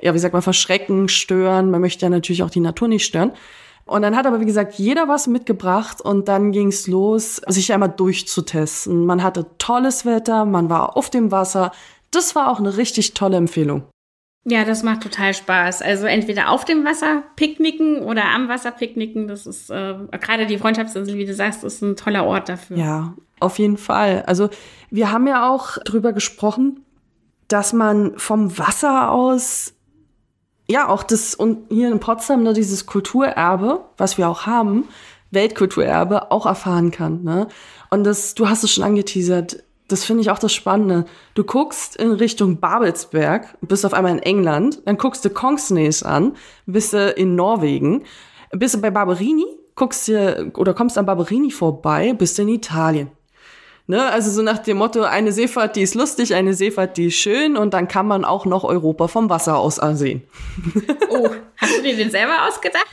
ja, 0.00 0.14
wie 0.14 0.18
sagt 0.18 0.32
man, 0.32 0.42
verschrecken, 0.42 1.08
stören. 1.08 1.70
Man 1.70 1.80
möchte 1.80 2.06
ja 2.06 2.10
natürlich 2.10 2.42
auch 2.42 2.50
die 2.50 2.60
Natur 2.60 2.88
nicht 2.88 3.04
stören. 3.04 3.32
Und 3.84 4.02
dann 4.02 4.16
hat 4.16 4.26
aber, 4.26 4.40
wie 4.40 4.46
gesagt, 4.46 4.74
jeder 4.74 5.08
was 5.08 5.26
mitgebracht 5.26 6.02
und 6.02 6.28
dann 6.28 6.52
ging's 6.52 6.86
los, 6.86 7.36
sich 7.46 7.72
einmal 7.72 7.88
durchzutesten. 7.88 9.06
Man 9.06 9.22
hatte 9.22 9.46
tolles 9.56 10.04
Wetter, 10.04 10.44
man 10.44 10.68
war 10.68 10.96
auf 10.96 11.08
dem 11.08 11.30
Wasser. 11.30 11.72
Das 12.10 12.34
war 12.34 12.50
auch 12.50 12.58
eine 12.58 12.76
richtig 12.76 13.14
tolle 13.14 13.38
Empfehlung. 13.38 13.84
Ja, 14.44 14.64
das 14.64 14.82
macht 14.82 15.02
total 15.02 15.34
Spaß. 15.34 15.82
Also 15.82 16.06
entweder 16.06 16.50
auf 16.50 16.64
dem 16.64 16.84
Wasser 16.84 17.22
picknicken 17.36 18.00
oder 18.00 18.24
am 18.26 18.48
Wasser 18.48 18.70
picknicken. 18.70 19.26
Das 19.26 19.46
ist 19.46 19.70
äh, 19.70 19.94
gerade 20.20 20.46
die 20.46 20.58
Freundschaftsinsel, 20.58 21.16
wie 21.16 21.26
du 21.26 21.34
sagst, 21.34 21.64
ist 21.64 21.82
ein 21.82 21.96
toller 21.96 22.24
Ort 22.24 22.48
dafür. 22.48 22.76
Ja, 22.76 23.14
auf 23.40 23.58
jeden 23.58 23.78
Fall. 23.78 24.22
Also 24.26 24.48
wir 24.90 25.10
haben 25.10 25.26
ja 25.26 25.50
auch 25.50 25.78
drüber 25.84 26.12
gesprochen, 26.12 26.84
dass 27.48 27.72
man 27.72 28.18
vom 28.18 28.58
Wasser 28.58 29.10
aus 29.10 29.74
ja, 30.70 30.88
auch 30.88 31.02
das, 31.02 31.34
und 31.34 31.70
hier 31.70 31.90
in 31.90 31.98
Potsdam, 31.98 32.42
ne, 32.42 32.52
dieses 32.52 32.86
Kulturerbe, 32.86 33.84
was 33.96 34.18
wir 34.18 34.28
auch 34.28 34.46
haben, 34.46 34.84
Weltkulturerbe, 35.30 36.30
auch 36.30 36.46
erfahren 36.46 36.90
kann. 36.90 37.22
Ne? 37.22 37.48
Und 37.90 38.04
das, 38.04 38.34
du 38.34 38.48
hast 38.48 38.64
es 38.64 38.72
schon 38.72 38.84
angeteasert, 38.84 39.64
das 39.88 40.04
finde 40.04 40.20
ich 40.20 40.30
auch 40.30 40.38
das 40.38 40.52
Spannende. 40.52 41.06
Du 41.34 41.44
guckst 41.44 41.96
in 41.96 42.10
Richtung 42.12 42.60
Babelsberg, 42.60 43.56
bist 43.62 43.86
auf 43.86 43.94
einmal 43.94 44.12
in 44.12 44.18
England, 44.22 44.82
dann 44.84 44.98
guckst 44.98 45.24
du 45.24 45.30
Kongsnes 45.30 46.02
an, 46.02 46.36
bist 46.66 46.92
du 46.92 47.10
in 47.12 47.34
Norwegen, 47.34 48.04
bist 48.50 48.74
du 48.74 48.80
bei 48.82 48.90
Barberini, 48.90 49.46
guckst 49.74 50.06
dir 50.06 50.52
oder 50.56 50.74
kommst 50.74 50.98
an 50.98 51.06
Barberini 51.06 51.50
vorbei, 51.50 52.12
bist 52.12 52.36
du 52.36 52.42
in 52.42 52.48
Italien. 52.48 53.10
Ne? 53.90 54.04
Also 54.04 54.30
so 54.30 54.42
nach 54.42 54.58
dem 54.58 54.76
Motto, 54.76 55.02
eine 55.02 55.32
Seefahrt, 55.32 55.74
die 55.74 55.80
ist 55.80 55.94
lustig, 55.94 56.34
eine 56.34 56.52
Seefahrt, 56.52 56.98
die 56.98 57.06
ist 57.06 57.16
schön 57.16 57.56
und 57.56 57.72
dann 57.72 57.88
kann 57.88 58.06
man 58.06 58.22
auch 58.22 58.44
noch 58.44 58.62
Europa 58.62 59.08
vom 59.08 59.30
Wasser 59.30 59.58
aus 59.58 59.78
ansehen. 59.78 60.22
Oh, 61.10 61.30
hast 61.56 61.78
du 61.78 61.82
dir 61.82 61.96
den 61.96 62.10
selber 62.10 62.46
ausgedacht? 62.46 62.86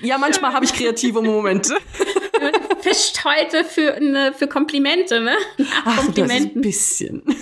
Ja, 0.00 0.16
manchmal 0.16 0.54
habe 0.54 0.64
ich 0.64 0.72
kreative 0.72 1.20
Momente. 1.20 1.74
Fischt 2.80 3.22
heute 3.22 3.64
für, 3.64 3.94
eine, 3.94 4.32
für 4.32 4.48
Komplimente, 4.48 5.20
ne? 5.20 5.36
Ach, 5.84 5.98
Komplimenten. 5.98 6.46
das 6.46 6.56
ein 6.56 6.60
bisschen. 6.62 7.22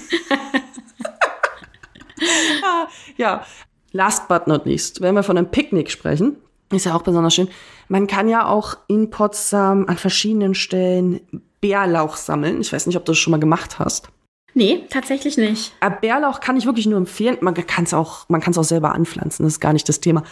ja, 3.16 3.46
last 3.92 4.26
but 4.26 4.48
not 4.48 4.66
least, 4.66 5.00
wenn 5.00 5.14
wir 5.14 5.22
von 5.22 5.38
einem 5.38 5.52
Picknick 5.52 5.90
sprechen, 5.90 6.36
ist 6.72 6.84
ja 6.84 6.96
auch 6.96 7.02
besonders 7.02 7.32
schön. 7.32 7.48
Man 7.86 8.08
kann 8.08 8.28
ja 8.28 8.48
auch 8.48 8.76
in 8.88 9.08
Potsdam 9.08 9.86
an 9.86 9.96
verschiedenen 9.96 10.56
Stellen 10.56 11.20
Bärlauch 11.60 12.16
sammeln. 12.16 12.60
Ich 12.60 12.72
weiß 12.72 12.86
nicht, 12.86 12.96
ob 12.96 13.04
du 13.04 13.12
das 13.12 13.18
schon 13.18 13.30
mal 13.30 13.40
gemacht 13.40 13.78
hast. 13.78 14.10
Nee, 14.54 14.86
tatsächlich 14.90 15.36
nicht. 15.36 15.72
Aber 15.80 15.96
äh, 15.96 16.00
Bärlauch 16.00 16.40
kann 16.40 16.56
ich 16.56 16.66
wirklich 16.66 16.86
nur 16.86 16.98
empfehlen. 16.98 17.38
Man 17.40 17.54
kann 17.54 17.84
es 17.84 17.94
auch, 17.94 18.26
auch 18.28 18.64
selber 18.64 18.94
anpflanzen, 18.94 19.44
das 19.44 19.54
ist 19.54 19.60
gar 19.60 19.72
nicht 19.72 19.88
das 19.88 20.00
Thema. 20.00 20.24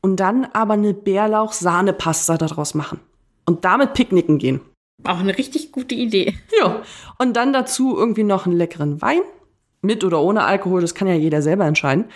Und 0.00 0.16
dann 0.16 0.46
aber 0.52 0.74
eine 0.74 0.94
Bärlauch-Sahnepasta 0.94 2.38
daraus 2.38 2.74
machen. 2.74 3.00
Und 3.46 3.64
damit 3.64 3.94
picknicken 3.94 4.38
gehen. 4.38 4.60
Auch 5.04 5.20
eine 5.20 5.36
richtig 5.36 5.72
gute 5.72 5.94
Idee. 5.94 6.34
Ja. 6.60 6.82
Und 7.18 7.36
dann 7.36 7.52
dazu 7.52 7.96
irgendwie 7.96 8.24
noch 8.24 8.46
einen 8.46 8.56
leckeren 8.56 9.00
Wein. 9.00 9.20
Mit 9.80 10.02
oder 10.02 10.20
ohne 10.20 10.42
Alkohol, 10.42 10.80
das 10.80 10.96
kann 10.96 11.06
ja 11.06 11.14
jeder 11.14 11.40
selber 11.40 11.64
entscheiden. 11.64 12.06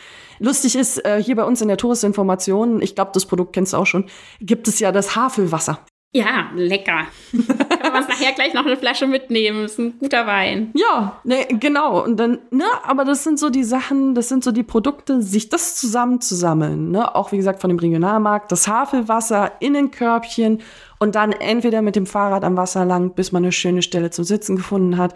Lustig 0.41 0.75
ist, 0.75 1.05
äh, 1.05 1.23
hier 1.23 1.37
bei 1.37 1.45
uns 1.45 1.63
in 1.63 1.69
der 1.69 1.77
Touristinformation, 1.77 2.83
ich 2.83 2.97
glaube, 2.97 3.13
das 3.15 3.27
Produkt 3.27 3.53
kennst 3.53 3.73
du 3.73 3.77
auch 3.77 3.87
schon, 3.87 4.07
gibt 4.41 4.67
es 4.67 4.81
ja 4.81 4.91
das 4.91 5.15
Havelwasser. 5.15 5.79
Ja, 6.13 6.51
lecker. 6.57 7.07
Kann 7.95 8.03
man 8.03 8.11
nachher 8.11 8.33
gleich 8.33 8.55
noch 8.55 8.67
eine 8.67 8.77
Flasche 8.77 9.07
mitnehmen. 9.07 9.65
Ist 9.65 9.79
ein 9.79 9.99
guter 9.99 10.27
Wein. 10.27 10.71
Ja, 10.75 11.21
ne, 11.25 11.47
genau. 11.49 12.03
Und 12.03 12.17
dann, 12.19 12.39
ne, 12.51 12.65
aber 12.85 13.05
das 13.05 13.25
sind 13.25 13.39
so 13.39 13.51
die 13.51 13.65
Sachen, 13.65 14.15
das 14.15 14.29
sind 14.29 14.45
so 14.45 14.53
die 14.53 14.63
Produkte, 14.63 15.23
sich 15.23 15.49
das 15.49 15.77
zusammenzusammeln. 15.77 16.91
Ne? 16.91 17.15
Auch 17.15 17.33
wie 17.33 17.37
gesagt 17.37 17.61
von 17.61 17.69
dem 17.69 17.79
Regionalmarkt, 17.79 18.51
das 18.53 18.69
Havelwasser 18.69 19.53
in 19.61 19.75
den 19.75 19.91
Körbchen 19.91 20.61
und 20.99 21.15
dann 21.15 21.33
entweder 21.33 21.83
mit 21.83 21.97
dem 21.97 22.07
Fahrrad 22.07 22.45
am 22.45 22.57
Wasser 22.57 22.85
lang, 22.85 23.15
bis 23.15 23.33
man 23.33 23.43
eine 23.43 23.53
schöne 23.53 23.83
Stelle 23.83 24.11
zum 24.11 24.25
Sitzen 24.25 24.57
gefunden 24.57 24.97
hat, 24.97 25.15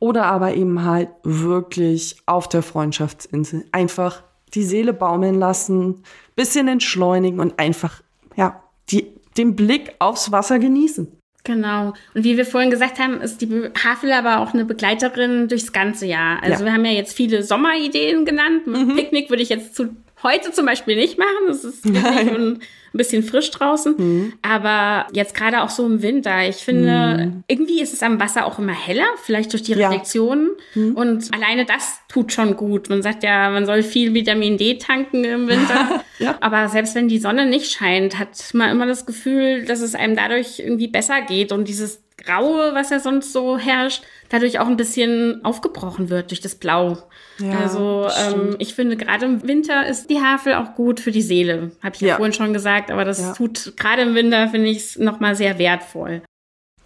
oder 0.00 0.26
aber 0.26 0.54
eben 0.54 0.84
halt 0.84 1.08
wirklich 1.24 2.16
auf 2.26 2.48
der 2.48 2.62
Freundschaftsinsel. 2.62 3.64
Einfach 3.72 4.22
die 4.54 4.62
Seele 4.62 4.92
baumeln 4.92 5.34
lassen, 5.34 6.02
bisschen 6.36 6.68
entschleunigen 6.68 7.40
und 7.40 7.58
einfach, 7.58 8.02
ja, 8.36 8.62
die 8.90 9.18
den 9.36 9.54
Blick 9.54 9.94
aufs 9.98 10.32
Wasser 10.32 10.58
genießen. 10.58 11.17
Genau. 11.48 11.94
Und 12.12 12.24
wie 12.24 12.36
wir 12.36 12.44
vorhin 12.44 12.70
gesagt 12.70 12.98
haben, 12.98 13.22
ist 13.22 13.40
die 13.40 13.48
Havel 13.82 14.12
aber 14.12 14.40
auch 14.40 14.52
eine 14.52 14.66
Begleiterin 14.66 15.48
durchs 15.48 15.72
ganze 15.72 16.04
Jahr. 16.04 16.42
Also 16.42 16.58
ja. 16.60 16.66
wir 16.66 16.72
haben 16.74 16.84
ja 16.84 16.92
jetzt 16.92 17.16
viele 17.16 17.42
Sommerideen 17.42 18.26
genannt. 18.26 18.66
Mhm. 18.66 18.94
Picknick 18.94 19.30
würde 19.30 19.42
ich 19.42 19.48
jetzt 19.48 19.74
zu 19.74 19.96
heute 20.22 20.52
zum 20.52 20.66
Beispiel 20.66 20.96
nicht 20.96 21.18
machen. 21.18 21.48
Es 21.48 21.64
ist 21.64 21.84
ein 21.84 22.60
bisschen 22.92 23.22
frisch 23.22 23.50
draußen. 23.50 23.94
Mhm. 23.96 24.32
Aber 24.42 25.06
jetzt 25.12 25.34
gerade 25.34 25.62
auch 25.62 25.68
so 25.68 25.86
im 25.86 26.02
Winter. 26.02 26.48
Ich 26.48 26.56
finde, 26.56 27.26
mhm. 27.26 27.44
irgendwie 27.48 27.80
ist 27.80 27.92
es 27.92 28.02
am 28.02 28.20
Wasser 28.20 28.46
auch 28.46 28.58
immer 28.58 28.72
heller, 28.72 29.06
vielleicht 29.22 29.52
durch 29.52 29.62
die 29.62 29.72
ja. 29.72 29.88
Reflexionen. 29.88 30.50
Mhm. 30.74 30.94
Und 30.94 31.34
alleine 31.34 31.64
das 31.64 32.00
tut 32.08 32.32
schon 32.32 32.56
gut. 32.56 32.88
Man 32.88 33.02
sagt 33.02 33.22
ja, 33.22 33.50
man 33.50 33.66
soll 33.66 33.82
viel 33.82 34.14
Vitamin 34.14 34.56
D 34.56 34.78
tanken 34.78 35.24
im 35.24 35.48
Winter. 35.48 36.04
ja. 36.18 36.36
Aber 36.40 36.68
selbst 36.68 36.94
wenn 36.94 37.08
die 37.08 37.18
Sonne 37.18 37.46
nicht 37.46 37.70
scheint, 37.70 38.18
hat 38.18 38.30
man 38.54 38.70
immer 38.70 38.86
das 38.86 39.06
Gefühl, 39.06 39.64
dass 39.64 39.80
es 39.80 39.94
einem 39.94 40.16
dadurch 40.16 40.58
irgendwie 40.58 40.88
besser 40.88 41.22
geht. 41.22 41.52
Und 41.52 41.68
dieses 41.68 42.02
Graue, 42.16 42.74
was 42.74 42.90
ja 42.90 42.98
sonst 42.98 43.32
so 43.32 43.58
herrscht, 43.58 44.02
dadurch 44.28 44.58
auch 44.58 44.66
ein 44.66 44.76
bisschen 44.76 45.44
aufgebrochen 45.44 46.10
wird 46.10 46.30
durch 46.30 46.40
das 46.40 46.54
Blau. 46.54 46.98
Ja, 47.38 47.58
also 47.60 48.08
ähm, 48.26 48.56
ich 48.58 48.74
finde, 48.74 48.96
gerade 48.96 49.26
im 49.26 49.46
Winter 49.46 49.86
ist 49.86 50.10
die 50.10 50.20
Havel 50.20 50.54
auch 50.54 50.74
gut 50.74 51.00
für 51.00 51.12
die 51.12 51.22
Seele. 51.22 51.72
Habe 51.82 51.94
ich 51.94 52.00
ja. 52.00 52.08
ja. 52.08 52.16
vorhin 52.16 52.32
schon 52.32 52.52
gesagt, 52.52 52.90
aber 52.90 53.04
das 53.04 53.20
ja. 53.20 53.32
tut 53.32 53.74
gerade 53.76 54.02
im 54.02 54.14
Winter, 54.14 54.48
finde 54.48 54.68
ich 54.68 54.78
es 54.78 54.98
nochmal 54.98 55.34
sehr 55.36 55.58
wertvoll. 55.58 56.22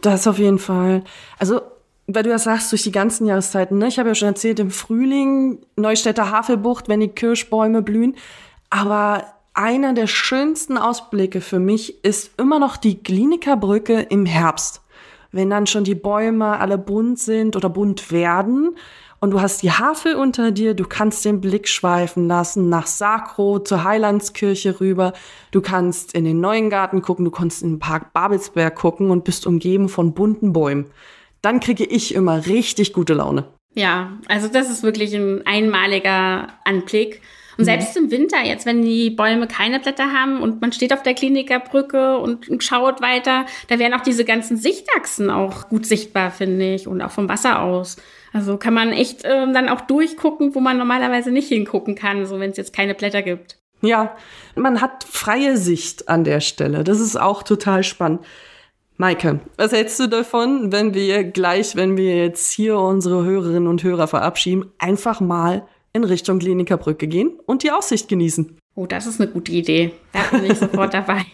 Das 0.00 0.26
auf 0.26 0.38
jeden 0.38 0.58
Fall. 0.58 1.02
Also 1.38 1.60
weil 2.08 2.24
du 2.24 2.30
ja 2.30 2.38
sagst, 2.38 2.72
durch 2.72 2.82
die 2.82 2.92
ganzen 2.92 3.26
Jahreszeiten, 3.26 3.78
ne? 3.78 3.86
Ich 3.86 3.98
habe 3.98 4.10
ja 4.10 4.14
schon 4.14 4.28
erzählt, 4.28 4.58
im 4.58 4.70
Frühling, 4.70 5.58
Neustädter 5.76 6.30
Havelbucht, 6.30 6.88
wenn 6.88 7.00
die 7.00 7.08
Kirschbäume 7.08 7.82
blühen. 7.82 8.16
Aber 8.70 9.24
einer 9.54 9.92
der 9.92 10.06
schönsten 10.06 10.78
Ausblicke 10.78 11.40
für 11.40 11.58
mich 11.58 12.04
ist 12.04 12.38
immer 12.38 12.58
noch 12.58 12.76
die 12.76 13.02
Klinikerbrücke 13.02 14.00
im 14.00 14.26
Herbst 14.26 14.81
wenn 15.32 15.50
dann 15.50 15.66
schon 15.66 15.84
die 15.84 15.94
Bäume 15.94 16.60
alle 16.60 16.78
bunt 16.78 17.18
sind 17.18 17.56
oder 17.56 17.68
bunt 17.68 18.12
werden 18.12 18.76
und 19.20 19.30
du 19.30 19.40
hast 19.40 19.62
die 19.62 19.70
Havel 19.70 20.14
unter 20.16 20.50
dir, 20.50 20.74
du 20.74 20.84
kannst 20.84 21.24
den 21.24 21.40
Blick 21.40 21.68
schweifen 21.68 22.28
lassen 22.28 22.68
nach 22.68 22.86
Sakro 22.86 23.58
zur 23.60 23.84
Heilandskirche 23.84 24.80
rüber, 24.80 25.12
du 25.50 25.60
kannst 25.60 26.14
in 26.14 26.24
den 26.24 26.40
neuen 26.40 26.70
Garten 26.70 27.02
gucken, 27.02 27.24
du 27.24 27.30
kannst 27.30 27.62
in 27.62 27.74
den 27.74 27.78
Park 27.78 28.12
Babelsberg 28.12 28.74
gucken 28.74 29.10
und 29.10 29.24
bist 29.24 29.46
umgeben 29.46 29.88
von 29.88 30.12
bunten 30.12 30.52
Bäumen. 30.52 30.86
Dann 31.40 31.60
kriege 31.60 31.84
ich 31.84 32.14
immer 32.14 32.46
richtig 32.46 32.92
gute 32.92 33.14
Laune. 33.14 33.44
Ja, 33.74 34.12
also 34.28 34.48
das 34.48 34.68
ist 34.68 34.82
wirklich 34.82 35.14
ein 35.14 35.46
einmaliger 35.46 36.48
Anblick. 36.64 37.22
Und 37.58 37.64
selbst 37.64 37.96
im 37.96 38.10
Winter, 38.10 38.42
jetzt 38.44 38.66
wenn 38.66 38.82
die 38.82 39.10
Bäume 39.10 39.46
keine 39.46 39.80
Blätter 39.80 40.12
haben 40.12 40.40
und 40.40 40.60
man 40.60 40.72
steht 40.72 40.92
auf 40.92 41.02
der 41.02 41.14
Klinikerbrücke 41.14 42.18
und, 42.18 42.48
und 42.48 42.64
schaut 42.64 43.02
weiter, 43.02 43.46
da 43.68 43.78
wären 43.78 43.94
auch 43.94 44.00
diese 44.00 44.24
ganzen 44.24 44.56
Sichtachsen 44.56 45.30
auch 45.30 45.68
gut 45.68 45.86
sichtbar, 45.86 46.30
finde 46.30 46.74
ich, 46.74 46.86
und 46.86 47.02
auch 47.02 47.10
vom 47.10 47.28
Wasser 47.28 47.60
aus. 47.60 47.96
Also 48.32 48.56
kann 48.56 48.74
man 48.74 48.92
echt 48.92 49.24
äh, 49.24 49.52
dann 49.52 49.68
auch 49.68 49.82
durchgucken, 49.82 50.54
wo 50.54 50.60
man 50.60 50.78
normalerweise 50.78 51.30
nicht 51.30 51.48
hingucken 51.48 51.94
kann, 51.94 52.24
so 52.24 52.40
wenn 52.40 52.50
es 52.50 52.56
jetzt 52.56 52.72
keine 52.72 52.94
Blätter 52.94 53.22
gibt. 53.22 53.58
Ja, 53.82 54.16
man 54.54 54.80
hat 54.80 55.04
freie 55.04 55.56
Sicht 55.56 56.08
an 56.08 56.24
der 56.24 56.40
Stelle. 56.40 56.84
Das 56.84 57.00
ist 57.00 57.20
auch 57.20 57.42
total 57.42 57.82
spannend. 57.82 58.20
Maike, 58.96 59.40
was 59.56 59.72
hältst 59.72 59.98
du 59.98 60.06
davon, 60.06 60.70
wenn 60.70 60.94
wir 60.94 61.24
gleich, 61.24 61.74
wenn 61.74 61.96
wir 61.96 62.16
jetzt 62.16 62.52
hier 62.52 62.78
unsere 62.78 63.24
Hörerinnen 63.24 63.66
und 63.66 63.82
Hörer 63.82 64.06
verabschieden, 64.06 64.66
einfach 64.78 65.20
mal 65.20 65.66
in 65.92 66.04
Richtung 66.04 66.38
Klinikerbrücke 66.38 67.06
gehen 67.06 67.38
und 67.46 67.62
die 67.62 67.70
Aussicht 67.70 68.08
genießen. 68.08 68.58
Oh, 68.74 68.86
das 68.86 69.06
ist 69.06 69.20
eine 69.20 69.30
gute 69.30 69.52
Idee. 69.52 69.92
Da 70.12 70.22
bin 70.30 70.50
ich 70.50 70.58
sofort 70.58 70.94
dabei. 70.94 71.26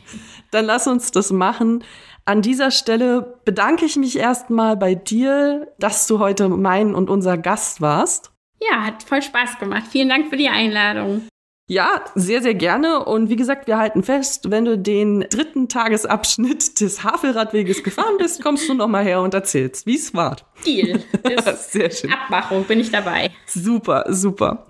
Dann 0.50 0.64
lass 0.64 0.86
uns 0.86 1.10
das 1.10 1.30
machen. 1.30 1.84
An 2.24 2.42
dieser 2.42 2.70
Stelle 2.70 3.38
bedanke 3.44 3.84
ich 3.84 3.96
mich 3.96 4.18
erstmal 4.18 4.76
bei 4.76 4.94
dir, 4.94 5.72
dass 5.78 6.06
du 6.06 6.18
heute 6.18 6.48
mein 6.48 6.94
und 6.94 7.08
unser 7.08 7.38
Gast 7.38 7.80
warst. 7.80 8.32
Ja, 8.60 8.84
hat 8.84 9.02
voll 9.02 9.22
Spaß 9.22 9.58
gemacht. 9.58 9.84
Vielen 9.88 10.08
Dank 10.08 10.28
für 10.28 10.36
die 10.36 10.48
Einladung. 10.48 11.27
Ja, 11.70 12.02
sehr, 12.14 12.40
sehr 12.40 12.54
gerne. 12.54 13.04
Und 13.04 13.28
wie 13.28 13.37
gesagt, 13.37 13.66
wir 13.66 13.76
halten 13.76 14.02
fest, 14.02 14.50
wenn 14.50 14.64
du 14.64 14.78
den 14.78 15.26
dritten 15.28 15.68
Tagesabschnitt 15.68 16.81
des 16.81 17.04
Havelradweges 17.04 17.85
gefahren 17.85 18.16
bist, 18.16 18.42
kommst 18.42 18.66
du 18.70 18.74
nochmal 18.74 19.04
her 19.04 19.20
und 19.20 19.35
erzählst, 19.35 19.85
wie 19.85 19.96
es 19.96 20.14
war. 20.14 20.37
Deal. 20.64 21.00
sehr 21.59 21.90
schön. 21.90 22.11
Abmachung, 22.11 22.64
bin 22.64 22.81
ich 22.81 22.90
dabei. 22.90 23.31
Super, 23.46 24.07
super. 24.09 24.66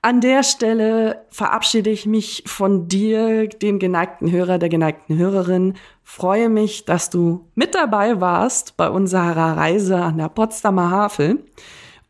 An 0.00 0.22
der 0.22 0.42
Stelle 0.42 1.26
verabschiede 1.28 1.90
ich 1.90 2.06
mich 2.06 2.44
von 2.46 2.88
dir, 2.88 3.46
dem 3.46 3.78
geneigten 3.78 4.32
Hörer, 4.32 4.58
der 4.58 4.70
geneigten 4.70 5.18
Hörerin. 5.18 5.74
Freue 6.02 6.48
mich, 6.48 6.86
dass 6.86 7.10
du 7.10 7.46
mit 7.54 7.74
dabei 7.74 8.22
warst 8.22 8.78
bei 8.78 8.88
unserer 8.88 9.58
Reise 9.58 9.98
an 9.98 10.16
der 10.16 10.30
Potsdamer 10.30 10.90
Havel 10.90 11.44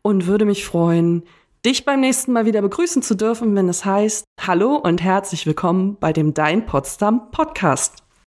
und 0.01 0.27
würde 0.27 0.45
mich 0.45 0.65
freuen, 0.65 1.23
dich 1.65 1.85
beim 1.85 2.01
nächsten 2.01 2.33
Mal 2.33 2.45
wieder 2.45 2.61
begrüßen 2.61 3.01
zu 3.01 3.15
dürfen, 3.15 3.55
wenn 3.55 3.69
es 3.69 3.85
heißt 3.85 4.25
Hallo 4.39 4.75
und 4.75 5.01
herzlich 5.01 5.45
willkommen 5.45 5.97
bei 5.99 6.11
dem 6.11 6.33
Dein 6.33 6.65
Potsdam 6.65 7.31
Podcast. 7.31 8.02